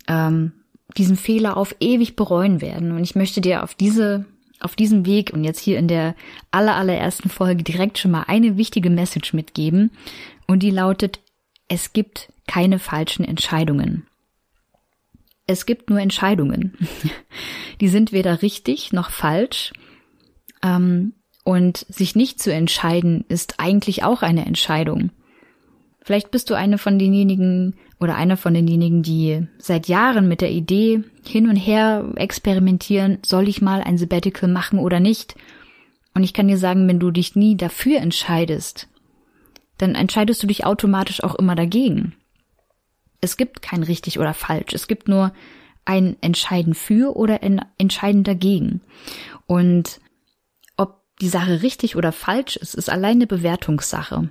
ähm, 0.08 0.54
diesen 0.98 1.18
Fehler 1.18 1.56
auf 1.56 1.76
ewig 1.80 2.16
bereuen 2.16 2.62
werden. 2.62 2.94
Und 2.94 3.04
ich 3.04 3.14
möchte 3.14 3.42
dir 3.42 3.62
auf 3.62 3.76
diese, 3.76 4.26
auf 4.60 4.76
diesem 4.76 5.06
Weg 5.06 5.32
und 5.32 5.44
jetzt 5.44 5.60
hier 5.60 5.78
in 5.78 5.88
der 5.88 6.16
aller, 6.50 6.76
allerersten 6.76 7.30
Folge 7.30 7.62
direkt 7.62 8.00
schon 8.00 8.10
mal 8.10 8.24
eine 8.26 8.58
wichtige 8.58 8.90
Message 8.90 9.34
mitgeben. 9.34 9.92
Und 10.48 10.64
die 10.64 10.72
lautet, 10.72 11.20
es 11.68 11.94
gibt 11.94 12.34
keine 12.48 12.80
falschen 12.80 13.24
Entscheidungen. 13.24 14.08
Es 15.52 15.66
gibt 15.66 15.90
nur 15.90 16.00
Entscheidungen. 16.00 16.78
Die 17.82 17.88
sind 17.88 18.12
weder 18.12 18.42
richtig 18.42 18.94
noch 18.94 19.10
falsch. 19.10 19.74
Ähm, 20.64 21.14
und 21.44 21.86
sich 21.90 22.16
nicht 22.16 22.40
zu 22.40 22.54
entscheiden, 22.54 23.26
ist 23.28 23.56
eigentlich 23.60 24.04
auch 24.04 24.22
eine 24.22 24.46
Entscheidung. 24.46 25.10
Vielleicht 26.04 26.32
bist 26.32 26.50
du 26.50 26.56
eine 26.56 26.78
von 26.78 26.98
denjenigen 26.98 27.76
oder 28.00 28.16
einer 28.16 28.38
von 28.38 28.54
denjenigen, 28.54 29.04
die 29.04 29.48
seit 29.58 29.88
Jahren 29.88 30.28
mit 30.28 30.42
der 30.42 30.52
Idee 30.52 31.04
hin 31.26 31.48
und 31.48 31.56
her 31.56 32.12
experimentieren, 32.16 33.20
soll 33.24 33.48
ich 33.48 33.62
mal 33.62 33.82
ein 33.82 33.98
Sabbatical 33.98 34.50
machen 34.50 34.80
oder 34.80 35.00
nicht? 35.00 35.36
Und 36.14 36.24
ich 36.24 36.34
kann 36.34 36.48
dir 36.48 36.58
sagen, 36.58 36.88
wenn 36.88 37.00
du 37.00 37.12
dich 37.12 37.36
nie 37.36 37.56
dafür 37.56 38.00
entscheidest, 38.00 38.88
dann 39.78 39.96
entscheidest 39.96 40.42
du 40.44 40.48
dich 40.48 40.66
automatisch 40.66 41.24
auch 41.24 41.36
immer 41.36 41.56
dagegen. 41.56 42.14
Es 43.22 43.38
gibt 43.38 43.62
kein 43.62 43.84
richtig 43.84 44.20
oder 44.20 44.34
falsch. 44.34 44.74
Es 44.74 44.88
gibt 44.88 45.08
nur 45.08 45.32
ein 45.86 46.18
Entscheiden 46.22 46.74
für 46.74 47.16
oder 47.16 47.44
ein 47.44 47.64
Entscheiden 47.78 48.24
dagegen. 48.24 48.82
Und 49.48 50.00
ob 50.78 51.04
die 51.20 51.28
Sache 51.28 51.62
richtig 51.62 51.96
oder 51.96 52.12
falsch 52.12 52.56
ist, 52.58 52.76
ist 52.76 52.90
allein 52.90 53.18
eine 53.18 53.28
Bewertungssache. 53.28 54.30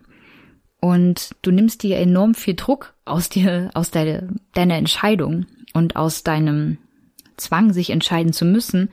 Und 0.80 1.30
du 1.42 1.50
nimmst 1.50 1.82
dir 1.82 1.98
enorm 1.98 2.34
viel 2.34 2.54
Druck 2.54 2.94
aus 3.04 3.28
dir, 3.28 3.70
aus 3.74 3.90
deiner, 3.90 4.28
deiner 4.54 4.76
Entscheidung 4.76 5.46
und 5.74 5.96
aus 5.96 6.22
deinem 6.22 6.78
Zwang, 7.36 7.72
sich 7.72 7.90
entscheiden 7.90 8.32
zu 8.32 8.44
müssen, 8.44 8.90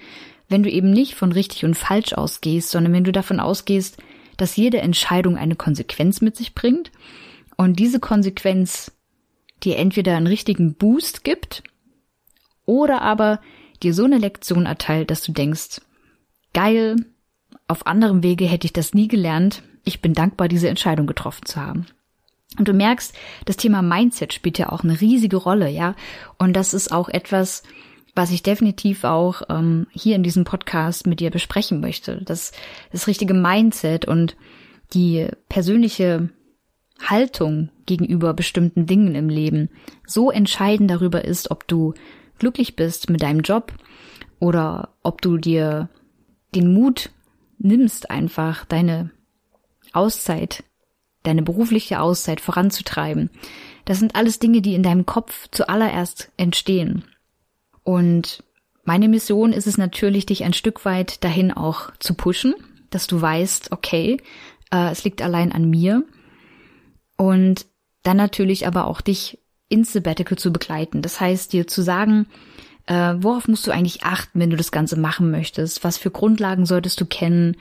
wenn 0.49 0.63
du 0.63 0.69
eben 0.69 0.91
nicht 0.91 1.15
von 1.15 1.31
richtig 1.31 1.65
und 1.65 1.75
falsch 1.75 2.13
ausgehst, 2.13 2.69
sondern 2.69 2.93
wenn 2.93 3.03
du 3.03 3.11
davon 3.11 3.39
ausgehst, 3.39 3.97
dass 4.37 4.55
jede 4.55 4.79
Entscheidung 4.79 5.37
eine 5.37 5.55
Konsequenz 5.55 6.21
mit 6.21 6.35
sich 6.35 6.55
bringt 6.55 6.91
und 7.57 7.79
diese 7.79 7.99
Konsequenz 7.99 8.91
dir 9.63 9.77
entweder 9.77 10.15
einen 10.15 10.27
richtigen 10.27 10.73
Boost 10.75 11.23
gibt 11.23 11.63
oder 12.65 13.01
aber 13.01 13.39
dir 13.83 13.93
so 13.93 14.05
eine 14.05 14.17
Lektion 14.17 14.65
erteilt, 14.65 15.11
dass 15.11 15.23
du 15.23 15.31
denkst, 15.31 15.81
geil, 16.53 16.95
auf 17.67 17.85
anderem 17.85 18.23
Wege 18.23 18.45
hätte 18.45 18.65
ich 18.65 18.73
das 18.73 18.93
nie 18.93 19.07
gelernt, 19.07 19.63
ich 19.83 20.01
bin 20.01 20.13
dankbar, 20.13 20.47
diese 20.47 20.69
Entscheidung 20.69 21.07
getroffen 21.07 21.45
zu 21.45 21.61
haben. 21.61 21.85
Und 22.57 22.67
du 22.67 22.73
merkst, 22.73 23.15
das 23.45 23.57
Thema 23.57 23.81
Mindset 23.81 24.33
spielt 24.33 24.57
ja 24.57 24.69
auch 24.69 24.83
eine 24.83 24.99
riesige 24.99 25.37
Rolle, 25.37 25.69
ja. 25.69 25.95
Und 26.37 26.53
das 26.53 26.73
ist 26.73 26.91
auch 26.91 27.09
etwas, 27.09 27.63
was 28.15 28.31
ich 28.31 28.41
definitiv 28.41 29.03
auch 29.03 29.43
ähm, 29.49 29.87
hier 29.91 30.15
in 30.15 30.23
diesem 30.23 30.43
Podcast 30.43 31.07
mit 31.07 31.19
dir 31.19 31.29
besprechen 31.29 31.79
möchte. 31.79 32.21
Das, 32.23 32.51
das 32.91 33.07
richtige 33.07 33.33
Mindset 33.33 34.05
und 34.05 34.35
die 34.93 35.27
persönliche 35.49 36.29
Haltung 36.99 37.69
gegenüber 37.85 38.33
bestimmten 38.33 38.85
Dingen 38.85 39.15
im 39.15 39.29
Leben 39.29 39.69
so 40.05 40.31
entscheidend 40.31 40.89
darüber 40.91 41.25
ist, 41.25 41.51
ob 41.51 41.67
du 41.67 41.93
glücklich 42.39 42.75
bist 42.75 43.09
mit 43.09 43.21
deinem 43.21 43.41
Job 43.41 43.73
oder 44.39 44.89
ob 45.03 45.21
du 45.21 45.37
dir 45.37 45.89
den 46.53 46.73
Mut 46.73 47.11
nimmst, 47.59 48.09
einfach 48.09 48.65
deine 48.65 49.11
Auszeit, 49.93 50.63
deine 51.23 51.41
berufliche 51.41 52.01
Auszeit 52.01 52.41
voranzutreiben. 52.41 53.29
Das 53.85 53.99
sind 53.99 54.15
alles 54.15 54.39
Dinge, 54.39 54.61
die 54.61 54.75
in 54.75 54.83
deinem 54.83 55.05
Kopf 55.05 55.47
zuallererst 55.51 56.31
entstehen. 56.37 57.05
Und 57.83 58.43
meine 58.83 59.07
Mission 59.07 59.53
ist 59.53 59.67
es 59.67 59.77
natürlich, 59.77 60.25
dich 60.25 60.43
ein 60.43 60.53
Stück 60.53 60.85
weit 60.85 61.23
dahin 61.23 61.51
auch 61.51 61.91
zu 61.99 62.13
pushen, 62.13 62.53
dass 62.89 63.07
du 63.07 63.19
weißt, 63.19 63.71
okay, 63.71 64.17
äh, 64.71 64.91
es 64.91 65.03
liegt 65.03 65.21
allein 65.21 65.51
an 65.51 65.69
mir. 65.69 66.03
Und 67.17 67.65
dann 68.03 68.17
natürlich 68.17 68.67
aber 68.67 68.87
auch 68.87 69.01
dich 69.01 69.39
ins 69.69 69.91
Sabbatical 69.91 70.37
zu 70.37 70.53
begleiten. 70.53 71.01
Das 71.01 71.19
heißt, 71.19 71.51
dir 71.51 71.67
zu 71.67 71.81
sagen, 71.81 72.27
äh, 72.85 73.15
worauf 73.17 73.47
musst 73.47 73.67
du 73.67 73.71
eigentlich 73.71 74.03
achten, 74.03 74.39
wenn 74.39 74.49
du 74.49 74.55
das 74.55 74.71
Ganze 74.71 74.97
machen 74.97 75.29
möchtest? 75.29 75.83
Was 75.83 75.97
für 75.97 76.11
Grundlagen 76.11 76.65
solltest 76.65 77.01
du 77.01 77.05
kennen? 77.05 77.57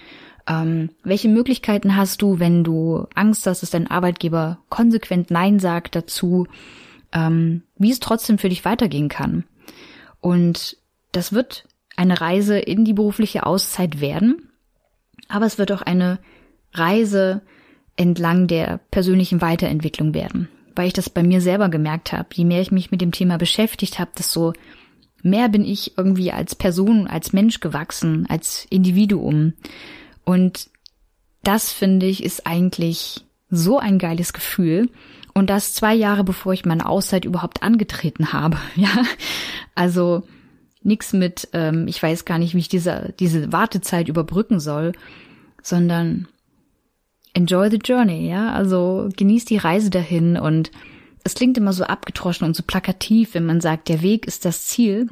Ähm, 0.46 0.90
welche 1.02 1.28
Möglichkeiten 1.28 1.96
hast 1.96 2.22
du, 2.22 2.38
wenn 2.38 2.62
du 2.62 3.06
Angst 3.14 3.46
hast, 3.46 3.62
dass 3.62 3.70
dein 3.70 3.90
Arbeitgeber 3.90 4.58
konsequent 4.68 5.32
Nein 5.32 5.58
sagt 5.58 5.96
dazu, 5.96 6.46
ähm, 7.12 7.62
wie 7.76 7.90
es 7.90 7.98
trotzdem 7.98 8.38
für 8.38 8.48
dich 8.48 8.64
weitergehen 8.64 9.08
kann? 9.08 9.44
Und 10.20 10.76
das 11.10 11.32
wird 11.32 11.66
eine 11.96 12.20
Reise 12.20 12.58
in 12.58 12.84
die 12.84 12.92
berufliche 12.92 13.44
Auszeit 13.44 14.00
werden, 14.00 14.50
aber 15.28 15.46
es 15.46 15.58
wird 15.58 15.72
auch 15.72 15.82
eine 15.82 16.20
Reise 16.72 17.42
entlang 17.96 18.46
der 18.46 18.80
persönlichen 18.90 19.40
Weiterentwicklung 19.40 20.14
werden, 20.14 20.48
weil 20.74 20.88
ich 20.88 20.92
das 20.92 21.10
bei 21.10 21.22
mir 21.22 21.40
selber 21.40 21.68
gemerkt 21.68 22.12
habe. 22.12 22.28
Je 22.34 22.44
mehr 22.44 22.60
ich 22.60 22.70
mich 22.70 22.90
mit 22.90 23.00
dem 23.00 23.12
Thema 23.12 23.38
beschäftigt 23.38 23.98
habe, 23.98 24.10
desto 24.16 24.52
mehr 25.22 25.48
bin 25.48 25.64
ich 25.64 25.96
irgendwie 25.96 26.32
als 26.32 26.54
Person, 26.54 27.06
als 27.06 27.32
Mensch 27.32 27.60
gewachsen, 27.60 28.26
als 28.28 28.66
Individuum. 28.70 29.54
Und 30.24 30.68
das 31.42 31.72
finde 31.72 32.06
ich 32.06 32.22
ist 32.22 32.46
eigentlich 32.46 33.24
so 33.48 33.78
ein 33.78 33.98
geiles 33.98 34.32
Gefühl. 34.32 34.90
Und 35.34 35.50
das 35.50 35.74
zwei 35.74 35.94
Jahre 35.94 36.24
bevor 36.24 36.52
ich 36.52 36.64
meine 36.64 36.86
Auszeit 36.86 37.24
überhaupt 37.24 37.62
angetreten 37.62 38.32
habe. 38.32 38.58
Ja, 38.76 39.04
also 39.74 40.22
nichts 40.82 41.12
mit, 41.12 41.48
ähm, 41.52 41.88
ich 41.88 42.02
weiß 42.02 42.24
gar 42.24 42.38
nicht, 42.38 42.54
wie 42.54 42.60
ich 42.60 42.68
diese, 42.68 43.12
diese 43.18 43.52
Wartezeit 43.52 44.08
überbrücken 44.08 44.60
soll, 44.60 44.92
sondern 45.62 46.28
enjoy 47.36 47.70
the 47.70 47.78
journey, 47.78 48.28
ja. 48.28 48.52
Also 48.52 49.08
genieß 49.14 49.44
die 49.44 49.58
Reise 49.58 49.90
dahin 49.90 50.36
und 50.36 50.70
es 51.22 51.34
klingt 51.34 51.58
immer 51.58 51.72
so 51.72 51.84
abgetroschen 51.84 52.46
und 52.46 52.56
so 52.56 52.62
plakativ, 52.62 53.34
wenn 53.34 53.44
man 53.44 53.60
sagt, 53.60 53.88
der 53.88 54.02
Weg 54.02 54.26
ist 54.26 54.44
das 54.44 54.66
Ziel. 54.66 55.10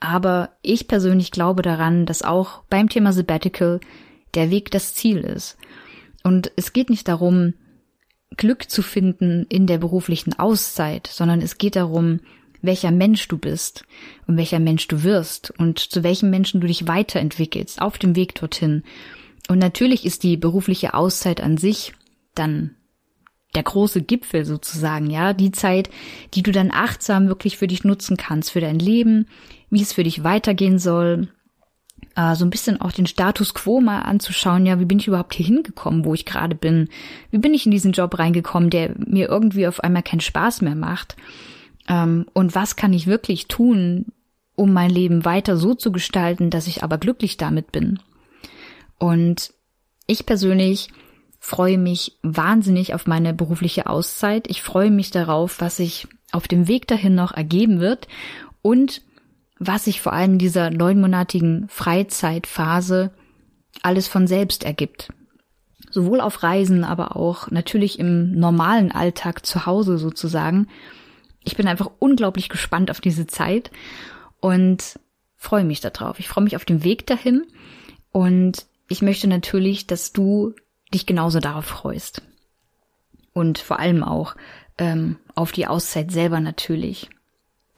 Aber 0.00 0.50
ich 0.62 0.88
persönlich 0.88 1.30
glaube 1.30 1.62
daran, 1.62 2.06
dass 2.06 2.22
auch 2.22 2.64
beim 2.68 2.88
Thema 2.88 3.12
Sabbatical 3.12 3.80
der 4.34 4.50
Weg 4.50 4.70
das 4.70 4.94
Ziel 4.94 5.18
ist. 5.18 5.56
Und 6.24 6.50
es 6.56 6.72
geht 6.72 6.90
nicht 6.90 7.06
darum, 7.06 7.54
Glück 8.36 8.68
zu 8.68 8.82
finden 8.82 9.46
in 9.48 9.66
der 9.66 9.78
beruflichen 9.78 10.38
Auszeit, 10.38 11.06
sondern 11.06 11.40
es 11.40 11.58
geht 11.58 11.76
darum, 11.76 12.20
welcher 12.62 12.90
Mensch 12.90 13.28
du 13.28 13.38
bist 13.38 13.84
und 14.26 14.36
welcher 14.36 14.60
Mensch 14.60 14.88
du 14.88 15.02
wirst 15.02 15.52
und 15.58 15.78
zu 15.78 16.02
welchem 16.02 16.30
Menschen 16.30 16.60
du 16.60 16.66
dich 16.66 16.88
weiterentwickelst 16.88 17.82
auf 17.82 17.98
dem 17.98 18.16
Weg 18.16 18.34
dorthin. 18.34 18.82
Und 19.52 19.58
natürlich 19.58 20.06
ist 20.06 20.22
die 20.22 20.38
berufliche 20.38 20.94
Auszeit 20.94 21.42
an 21.42 21.58
sich 21.58 21.92
dann 22.34 22.74
der 23.54 23.62
große 23.62 24.00
Gipfel 24.00 24.46
sozusagen, 24.46 25.10
ja, 25.10 25.34
die 25.34 25.52
Zeit, 25.52 25.90
die 26.32 26.42
du 26.42 26.52
dann 26.52 26.70
achtsam 26.70 27.28
wirklich 27.28 27.58
für 27.58 27.66
dich 27.66 27.84
nutzen 27.84 28.16
kannst, 28.16 28.50
für 28.50 28.62
dein 28.62 28.78
Leben, 28.78 29.26
wie 29.68 29.82
es 29.82 29.92
für 29.92 30.04
dich 30.04 30.24
weitergehen 30.24 30.78
soll, 30.78 31.28
äh, 32.16 32.34
so 32.34 32.46
ein 32.46 32.50
bisschen 32.50 32.80
auch 32.80 32.92
den 32.92 33.06
Status 33.06 33.52
quo 33.52 33.82
mal 33.82 34.00
anzuschauen, 34.00 34.64
ja, 34.64 34.80
wie 34.80 34.86
bin 34.86 34.98
ich 34.98 35.08
überhaupt 35.08 35.34
hier 35.34 35.44
hingekommen, 35.44 36.06
wo 36.06 36.14
ich 36.14 36.24
gerade 36.24 36.54
bin? 36.54 36.88
Wie 37.30 37.36
bin 37.36 37.52
ich 37.52 37.66
in 37.66 37.72
diesen 37.72 37.92
Job 37.92 38.18
reingekommen, 38.18 38.70
der 38.70 38.94
mir 38.96 39.28
irgendwie 39.28 39.66
auf 39.66 39.80
einmal 39.80 40.02
keinen 40.02 40.20
Spaß 40.20 40.62
mehr 40.62 40.76
macht? 40.76 41.14
Ähm, 41.88 42.24
und 42.32 42.54
was 42.54 42.76
kann 42.76 42.94
ich 42.94 43.06
wirklich 43.06 43.48
tun, 43.48 44.06
um 44.54 44.72
mein 44.72 44.88
Leben 44.88 45.26
weiter 45.26 45.58
so 45.58 45.74
zu 45.74 45.92
gestalten, 45.92 46.48
dass 46.48 46.68
ich 46.68 46.82
aber 46.82 46.96
glücklich 46.96 47.36
damit 47.36 47.70
bin? 47.70 47.98
Und 49.02 49.52
ich 50.06 50.26
persönlich 50.26 50.86
freue 51.40 51.76
mich 51.76 52.18
wahnsinnig 52.22 52.94
auf 52.94 53.08
meine 53.08 53.34
berufliche 53.34 53.88
Auszeit. 53.88 54.48
Ich 54.48 54.62
freue 54.62 54.92
mich 54.92 55.10
darauf, 55.10 55.60
was 55.60 55.78
sich 55.78 56.06
auf 56.30 56.46
dem 56.46 56.68
Weg 56.68 56.86
dahin 56.86 57.16
noch 57.16 57.32
ergeben 57.32 57.80
wird 57.80 58.06
und 58.62 59.02
was 59.58 59.86
sich 59.86 60.00
vor 60.00 60.12
allem 60.12 60.38
dieser 60.38 60.70
neunmonatigen 60.70 61.66
Freizeitphase 61.68 63.10
alles 63.82 64.06
von 64.06 64.28
selbst 64.28 64.62
ergibt. 64.62 65.12
Sowohl 65.90 66.20
auf 66.20 66.44
Reisen, 66.44 66.84
aber 66.84 67.16
auch 67.16 67.50
natürlich 67.50 67.98
im 67.98 68.30
normalen 68.30 68.92
Alltag 68.92 69.44
zu 69.44 69.66
Hause 69.66 69.98
sozusagen. 69.98 70.68
Ich 71.42 71.56
bin 71.56 71.66
einfach 71.66 71.90
unglaublich 71.98 72.48
gespannt 72.48 72.88
auf 72.88 73.00
diese 73.00 73.26
Zeit 73.26 73.72
und 74.38 75.00
freue 75.34 75.64
mich 75.64 75.80
darauf. 75.80 76.20
Ich 76.20 76.28
freue 76.28 76.44
mich 76.44 76.54
auf 76.54 76.64
den 76.64 76.84
Weg 76.84 77.04
dahin 77.08 77.42
und 78.12 78.66
ich 78.88 79.02
möchte 79.02 79.28
natürlich, 79.28 79.86
dass 79.86 80.12
du 80.12 80.54
dich 80.92 81.06
genauso 81.06 81.40
darauf 81.40 81.64
freust. 81.64 82.22
Und 83.32 83.58
vor 83.58 83.78
allem 83.78 84.04
auch 84.04 84.36
ähm, 84.78 85.16
auf 85.34 85.52
die 85.52 85.66
Auszeit 85.66 86.10
selber 86.10 86.40
natürlich. 86.40 87.08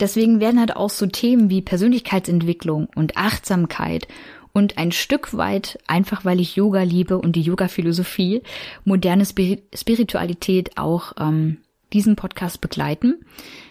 Deswegen 0.01 0.41
werden 0.41 0.59
halt 0.59 0.75
auch 0.75 0.91
so 0.91 1.07
Themen 1.07 1.51
wie 1.51 1.63
Persönlichkeitsentwicklung 1.63 2.89
und 2.95 3.17
Achtsamkeit 3.17 4.09
und 4.53 4.79
ein 4.79 4.93
Stück 4.93 5.37
weit, 5.37 5.79
einfach 5.87 6.25
weil 6.25 6.41
ich 6.41 6.57
Yoga 6.57 6.83
liebe 6.83 7.19
und 7.19 7.37
die 7.37 7.43
Yoga-Philosophie, 7.43 8.43
moderne 8.85 9.25
Spiritualität 9.25 10.77
auch 10.77 11.13
ähm, 11.19 11.59
diesen 11.93 12.17
Podcast 12.17 12.61
begleiten. 12.61 13.25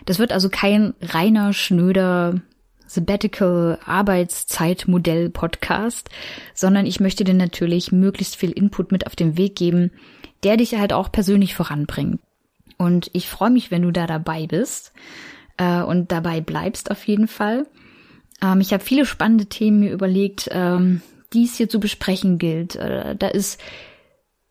Das 0.05 0.19
wird 0.19 0.31
also 0.31 0.49
kein 0.49 0.93
reiner, 1.01 1.53
schnöder 1.53 2.41
Sabbatical 2.87 3.79
Arbeitszeitmodell 3.85 5.29
Podcast, 5.29 6.09
sondern 6.53 6.85
ich 6.85 6.99
möchte 6.99 7.23
dir 7.23 7.33
natürlich 7.33 7.91
möglichst 7.91 8.35
viel 8.35 8.51
Input 8.51 8.91
mit 8.91 9.07
auf 9.07 9.15
den 9.15 9.37
Weg 9.37 9.55
geben, 9.55 9.91
der 10.43 10.57
dich 10.57 10.75
halt 10.75 10.93
auch 10.93 11.11
persönlich 11.11 11.55
voranbringt. 11.55 12.19
Und 12.77 13.09
ich 13.13 13.29
freue 13.29 13.51
mich, 13.51 13.71
wenn 13.71 13.83
du 13.83 13.91
da 13.91 14.07
dabei 14.07 14.47
bist 14.47 14.93
äh, 15.57 15.81
und 15.81 16.11
dabei 16.11 16.41
bleibst 16.41 16.91
auf 16.91 17.05
jeden 17.07 17.27
Fall. 17.27 17.65
Ähm, 18.41 18.61
ich 18.61 18.73
habe 18.73 18.83
viele 18.83 19.05
spannende 19.05 19.45
Themen 19.45 19.79
mir 19.79 19.91
überlegt, 19.91 20.49
ähm, 20.51 21.01
die 21.33 21.45
es 21.45 21.55
hier 21.55 21.69
zu 21.69 21.79
besprechen 21.79 22.37
gilt. 22.37 22.75
Äh, 22.75 23.15
da 23.15 23.27
ist 23.27 23.59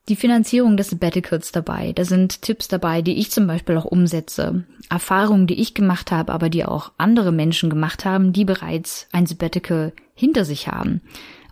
die 0.09 0.17
Finanzierung 0.17 0.77
des 0.77 0.91
Sabbaticals 0.91 1.53
dabei. 1.53 1.93
Da 1.93 2.05
sind 2.05 2.43
Tipps 2.43 2.69
dabei, 2.69 3.03
die 3.03 3.19
ich 3.19 3.31
zum 3.31 3.47
Beispiel 3.47 3.77
auch 3.77 3.85
umsetze. 3.85 4.65
Erfahrungen, 4.91 5.47
die 5.47 5.61
ich 5.61 5.75
gemacht 5.75 6.11
habe, 6.11 6.33
aber 6.33 6.49
die 6.49 6.65
auch 6.65 6.93
andere 6.99 7.33
Menschen 7.33 7.71
gemacht 7.71 8.05
haben, 8.05 8.33
die 8.33 8.45
bereits 8.45 9.09
ein 9.13 9.27
Sabbatical 9.27 9.93
hinter 10.15 10.45
sich 10.45 10.69
haben. 10.69 11.03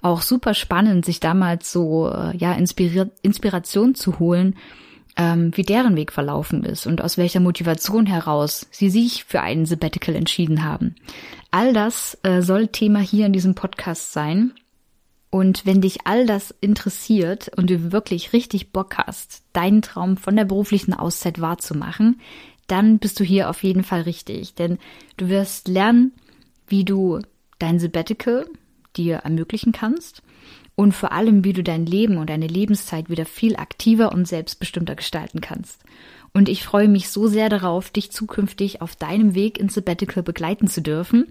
Auch 0.03 0.23
super 0.23 0.55
spannend, 0.55 1.05
sich 1.05 1.21
damals 1.21 1.71
so 1.71 2.11
äh, 2.11 2.37
ja 2.37 2.53
Inspira 2.55 3.07
Inspiration 3.23 3.95
zu 3.95 4.19
holen, 4.19 4.57
ähm, 5.17 5.53
wie 5.55 5.63
deren 5.63 5.95
Weg 5.97 6.13
verlaufen 6.13 6.65
ist 6.65 6.87
und 6.87 7.03
aus 7.03 7.19
welcher 7.19 7.41
Motivation 7.41 8.07
heraus 8.07 8.67
sie 8.71 8.91
sich 8.91 9.25
für 9.25 9.43
einen 9.43 9.67
Sabbatical 9.67 10.15
entschieden 10.17 10.65
haben. 10.65 10.97
All 11.51 11.73
das 11.73 12.19
äh, 12.23 12.43
soll 12.43 12.69
Thema 12.69 13.01
hier 13.01 13.27
in 13.27 13.33
diesem 13.33 13.55
Podcast 13.55 14.13
sein. 14.13 14.53
Und 15.31 15.65
wenn 15.65 15.81
dich 15.81 16.07
all 16.07 16.27
das 16.27 16.53
interessiert 16.61 17.51
und 17.57 17.71
du 17.71 17.93
wirklich 17.93 18.33
richtig 18.33 18.73
Bock 18.73 18.99
hast, 18.99 19.45
deinen 19.53 19.81
Traum 19.81 20.17
von 20.17 20.35
der 20.35 20.45
beruflichen 20.45 20.93
Auszeit 20.93 21.41
wahrzumachen, 21.41 22.21
dann 22.67 22.99
bist 22.99 23.19
du 23.21 23.25
hier 23.25 23.49
auf 23.49 23.63
jeden 23.63 23.85
Fall 23.85 24.03
richtig. 24.03 24.55
Denn 24.55 24.79
du 25.17 25.29
wirst 25.29 25.69
lernen, 25.69 26.13
wie 26.67 26.85
du 26.85 27.21
dein 27.61 27.79
Sabbatical 27.79 28.47
dir 28.97 29.19
ermöglichen 29.19 29.73
kannst 29.73 30.23
und 30.75 30.93
vor 30.93 31.13
allem, 31.13 31.45
wie 31.45 31.53
du 31.53 31.63
dein 31.63 31.87
Leben 31.87 32.17
und 32.17 32.31
deine 32.31 32.47
Lebenszeit 32.49 33.09
wieder 33.09 33.27
viel 33.27 33.57
aktiver 33.57 34.13
und 34.13 34.27
selbstbestimmter 34.27 34.97
gestalten 34.97 35.41
kannst. 35.41 35.85
Und 36.33 36.49
ich 36.49 36.65
freue 36.65 36.89
mich 36.89 37.09
so 37.09 37.27
sehr 37.27 37.49
darauf, 37.49 37.91
dich 37.91 38.13
zukünftig 38.13 38.83
auf 38.83 38.97
deinem 38.97 39.35
Weg 39.35 39.59
ins 39.59 39.75
Sabbatical 39.75 40.23
begleiten 40.23 40.69
zu 40.69 40.81
dürfen 40.81 41.27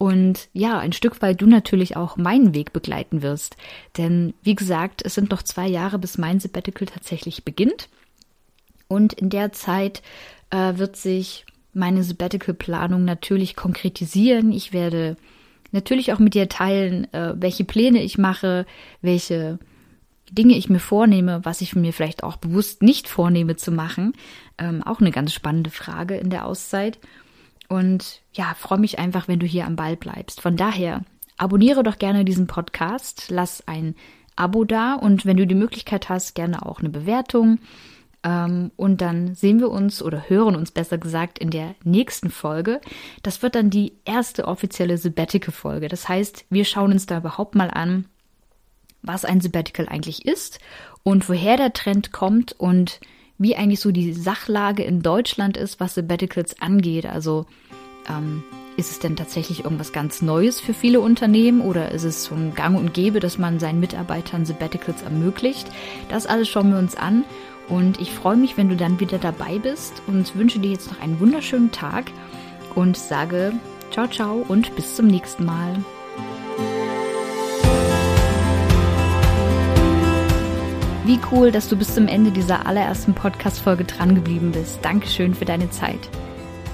und 0.00 0.48
ja, 0.54 0.78
ein 0.78 0.94
Stück 0.94 1.20
weit 1.20 1.42
du 1.42 1.46
natürlich 1.46 1.94
auch 1.94 2.16
meinen 2.16 2.54
Weg 2.54 2.72
begleiten 2.72 3.20
wirst. 3.20 3.58
Denn 3.98 4.32
wie 4.42 4.54
gesagt, 4.54 5.02
es 5.04 5.14
sind 5.14 5.30
noch 5.30 5.42
zwei 5.42 5.68
Jahre, 5.68 5.98
bis 5.98 6.16
mein 6.16 6.40
Sabbatical 6.40 6.86
tatsächlich 6.86 7.44
beginnt. 7.44 7.90
Und 8.88 9.12
in 9.12 9.28
der 9.28 9.52
Zeit 9.52 10.00
äh, 10.48 10.78
wird 10.78 10.96
sich 10.96 11.44
meine 11.74 12.02
Sabbatical-Planung 12.02 13.04
natürlich 13.04 13.56
konkretisieren. 13.56 14.52
Ich 14.52 14.72
werde 14.72 15.18
natürlich 15.70 16.14
auch 16.14 16.18
mit 16.18 16.32
dir 16.32 16.48
teilen, 16.48 17.12
äh, 17.12 17.34
welche 17.36 17.64
Pläne 17.64 18.02
ich 18.02 18.16
mache, 18.16 18.64
welche 19.02 19.58
Dinge 20.30 20.56
ich 20.56 20.70
mir 20.70 20.80
vornehme, 20.80 21.44
was 21.44 21.60
ich 21.60 21.76
mir 21.76 21.92
vielleicht 21.92 22.22
auch 22.22 22.36
bewusst 22.36 22.82
nicht 22.82 23.06
vornehme 23.06 23.56
zu 23.56 23.70
machen. 23.70 24.14
Ähm, 24.56 24.82
auch 24.82 25.00
eine 25.00 25.10
ganz 25.10 25.34
spannende 25.34 25.68
Frage 25.68 26.16
in 26.16 26.30
der 26.30 26.46
Auszeit. 26.46 26.98
Und 27.70 28.20
ja, 28.32 28.54
freue 28.58 28.80
mich 28.80 28.98
einfach, 28.98 29.28
wenn 29.28 29.38
du 29.38 29.46
hier 29.46 29.64
am 29.64 29.76
Ball 29.76 29.96
bleibst. 29.96 30.40
Von 30.40 30.56
daher, 30.56 31.02
abonniere 31.36 31.84
doch 31.84 31.98
gerne 31.98 32.24
diesen 32.24 32.48
Podcast, 32.48 33.26
lass 33.28 33.66
ein 33.68 33.94
Abo 34.34 34.64
da 34.64 34.94
und 34.94 35.24
wenn 35.24 35.36
du 35.36 35.46
die 35.46 35.54
Möglichkeit 35.54 36.08
hast, 36.08 36.34
gerne 36.34 36.66
auch 36.66 36.80
eine 36.80 36.88
Bewertung. 36.88 37.60
Ähm, 38.24 38.72
und 38.74 39.00
dann 39.00 39.36
sehen 39.36 39.60
wir 39.60 39.70
uns 39.70 40.02
oder 40.02 40.28
hören 40.28 40.56
uns 40.56 40.72
besser 40.72 40.98
gesagt 40.98 41.38
in 41.38 41.50
der 41.50 41.76
nächsten 41.84 42.30
Folge. 42.30 42.80
Das 43.22 43.40
wird 43.40 43.54
dann 43.54 43.70
die 43.70 43.92
erste 44.04 44.48
offizielle 44.48 44.98
Sabbatical-Folge. 44.98 45.86
Das 45.86 46.08
heißt, 46.08 46.46
wir 46.50 46.64
schauen 46.64 46.90
uns 46.90 47.06
da 47.06 47.18
überhaupt 47.18 47.54
mal 47.54 47.70
an, 47.70 48.06
was 49.02 49.24
ein 49.24 49.40
Sabbatical 49.40 49.88
eigentlich 49.88 50.26
ist 50.26 50.58
und 51.04 51.28
woher 51.28 51.56
der 51.56 51.72
Trend 51.72 52.10
kommt 52.10 52.50
und 52.50 52.98
wie 53.40 53.56
eigentlich 53.56 53.80
so 53.80 53.90
die 53.90 54.12
Sachlage 54.12 54.84
in 54.84 55.02
Deutschland 55.02 55.56
ist, 55.56 55.80
was 55.80 55.94
Sabbaticals 55.94 56.60
angeht. 56.60 57.06
Also 57.06 57.46
ähm, 58.08 58.44
ist 58.76 58.90
es 58.90 58.98
denn 58.98 59.16
tatsächlich 59.16 59.64
irgendwas 59.64 59.92
ganz 59.92 60.20
Neues 60.20 60.60
für 60.60 60.74
viele 60.74 61.00
Unternehmen 61.00 61.62
oder 61.62 61.90
ist 61.90 62.04
es 62.04 62.30
ein 62.30 62.54
Gang 62.54 62.78
und 62.78 62.92
Gäbe, 62.92 63.18
dass 63.18 63.38
man 63.38 63.58
seinen 63.58 63.80
Mitarbeitern 63.80 64.44
Sabbaticals 64.44 65.02
ermöglicht? 65.02 65.66
Das 66.10 66.26
alles 66.26 66.48
schauen 66.48 66.70
wir 66.70 66.78
uns 66.78 66.96
an 66.96 67.24
und 67.68 67.98
ich 67.98 68.12
freue 68.12 68.36
mich, 68.36 68.58
wenn 68.58 68.68
du 68.68 68.76
dann 68.76 69.00
wieder 69.00 69.18
dabei 69.18 69.58
bist 69.58 70.02
und 70.06 70.36
wünsche 70.36 70.58
dir 70.58 70.72
jetzt 70.72 70.90
noch 70.90 71.00
einen 71.00 71.18
wunderschönen 71.18 71.72
Tag 71.72 72.10
und 72.74 72.96
sage 72.96 73.54
ciao 73.90 74.06
ciao 74.06 74.44
und 74.46 74.76
bis 74.76 74.96
zum 74.96 75.06
nächsten 75.06 75.46
Mal. 75.46 75.82
Wie 81.04 81.18
cool, 81.32 81.50
dass 81.50 81.68
du 81.68 81.76
bis 81.76 81.94
zum 81.94 82.08
Ende 82.08 82.30
dieser 82.30 82.66
allerersten 82.66 83.14
Podcast-Folge 83.14 83.84
drangeblieben 83.84 84.52
bist. 84.52 84.80
Dankeschön 84.82 85.34
für 85.34 85.46
deine 85.46 85.70
Zeit. 85.70 86.10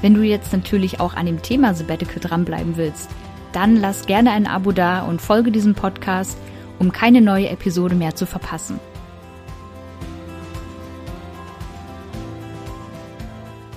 Wenn 0.03 0.15
du 0.15 0.23
jetzt 0.23 0.53
natürlich 0.53 0.99
auch 0.99 1.15
an 1.15 1.27
dem 1.27 1.43
Thema 1.43 1.75
Sabbatical 1.75 2.19
dranbleiben 2.19 2.77
willst, 2.77 3.09
dann 3.53 3.77
lass 3.77 4.07
gerne 4.07 4.33
ein 4.33 4.49
Abo 4.49 4.73
da 4.73 5.03
und 5.03 5.23
folge 5.23 5.53
diesem 5.53 5.77
Podcast, 5.77 6.37
um 6.81 6.91
keine 6.91 7.21
neue 7.21 7.49
Episode 7.49 7.95
mehr 7.95 8.17
zu 8.17 8.27
verpassen. 8.27 8.81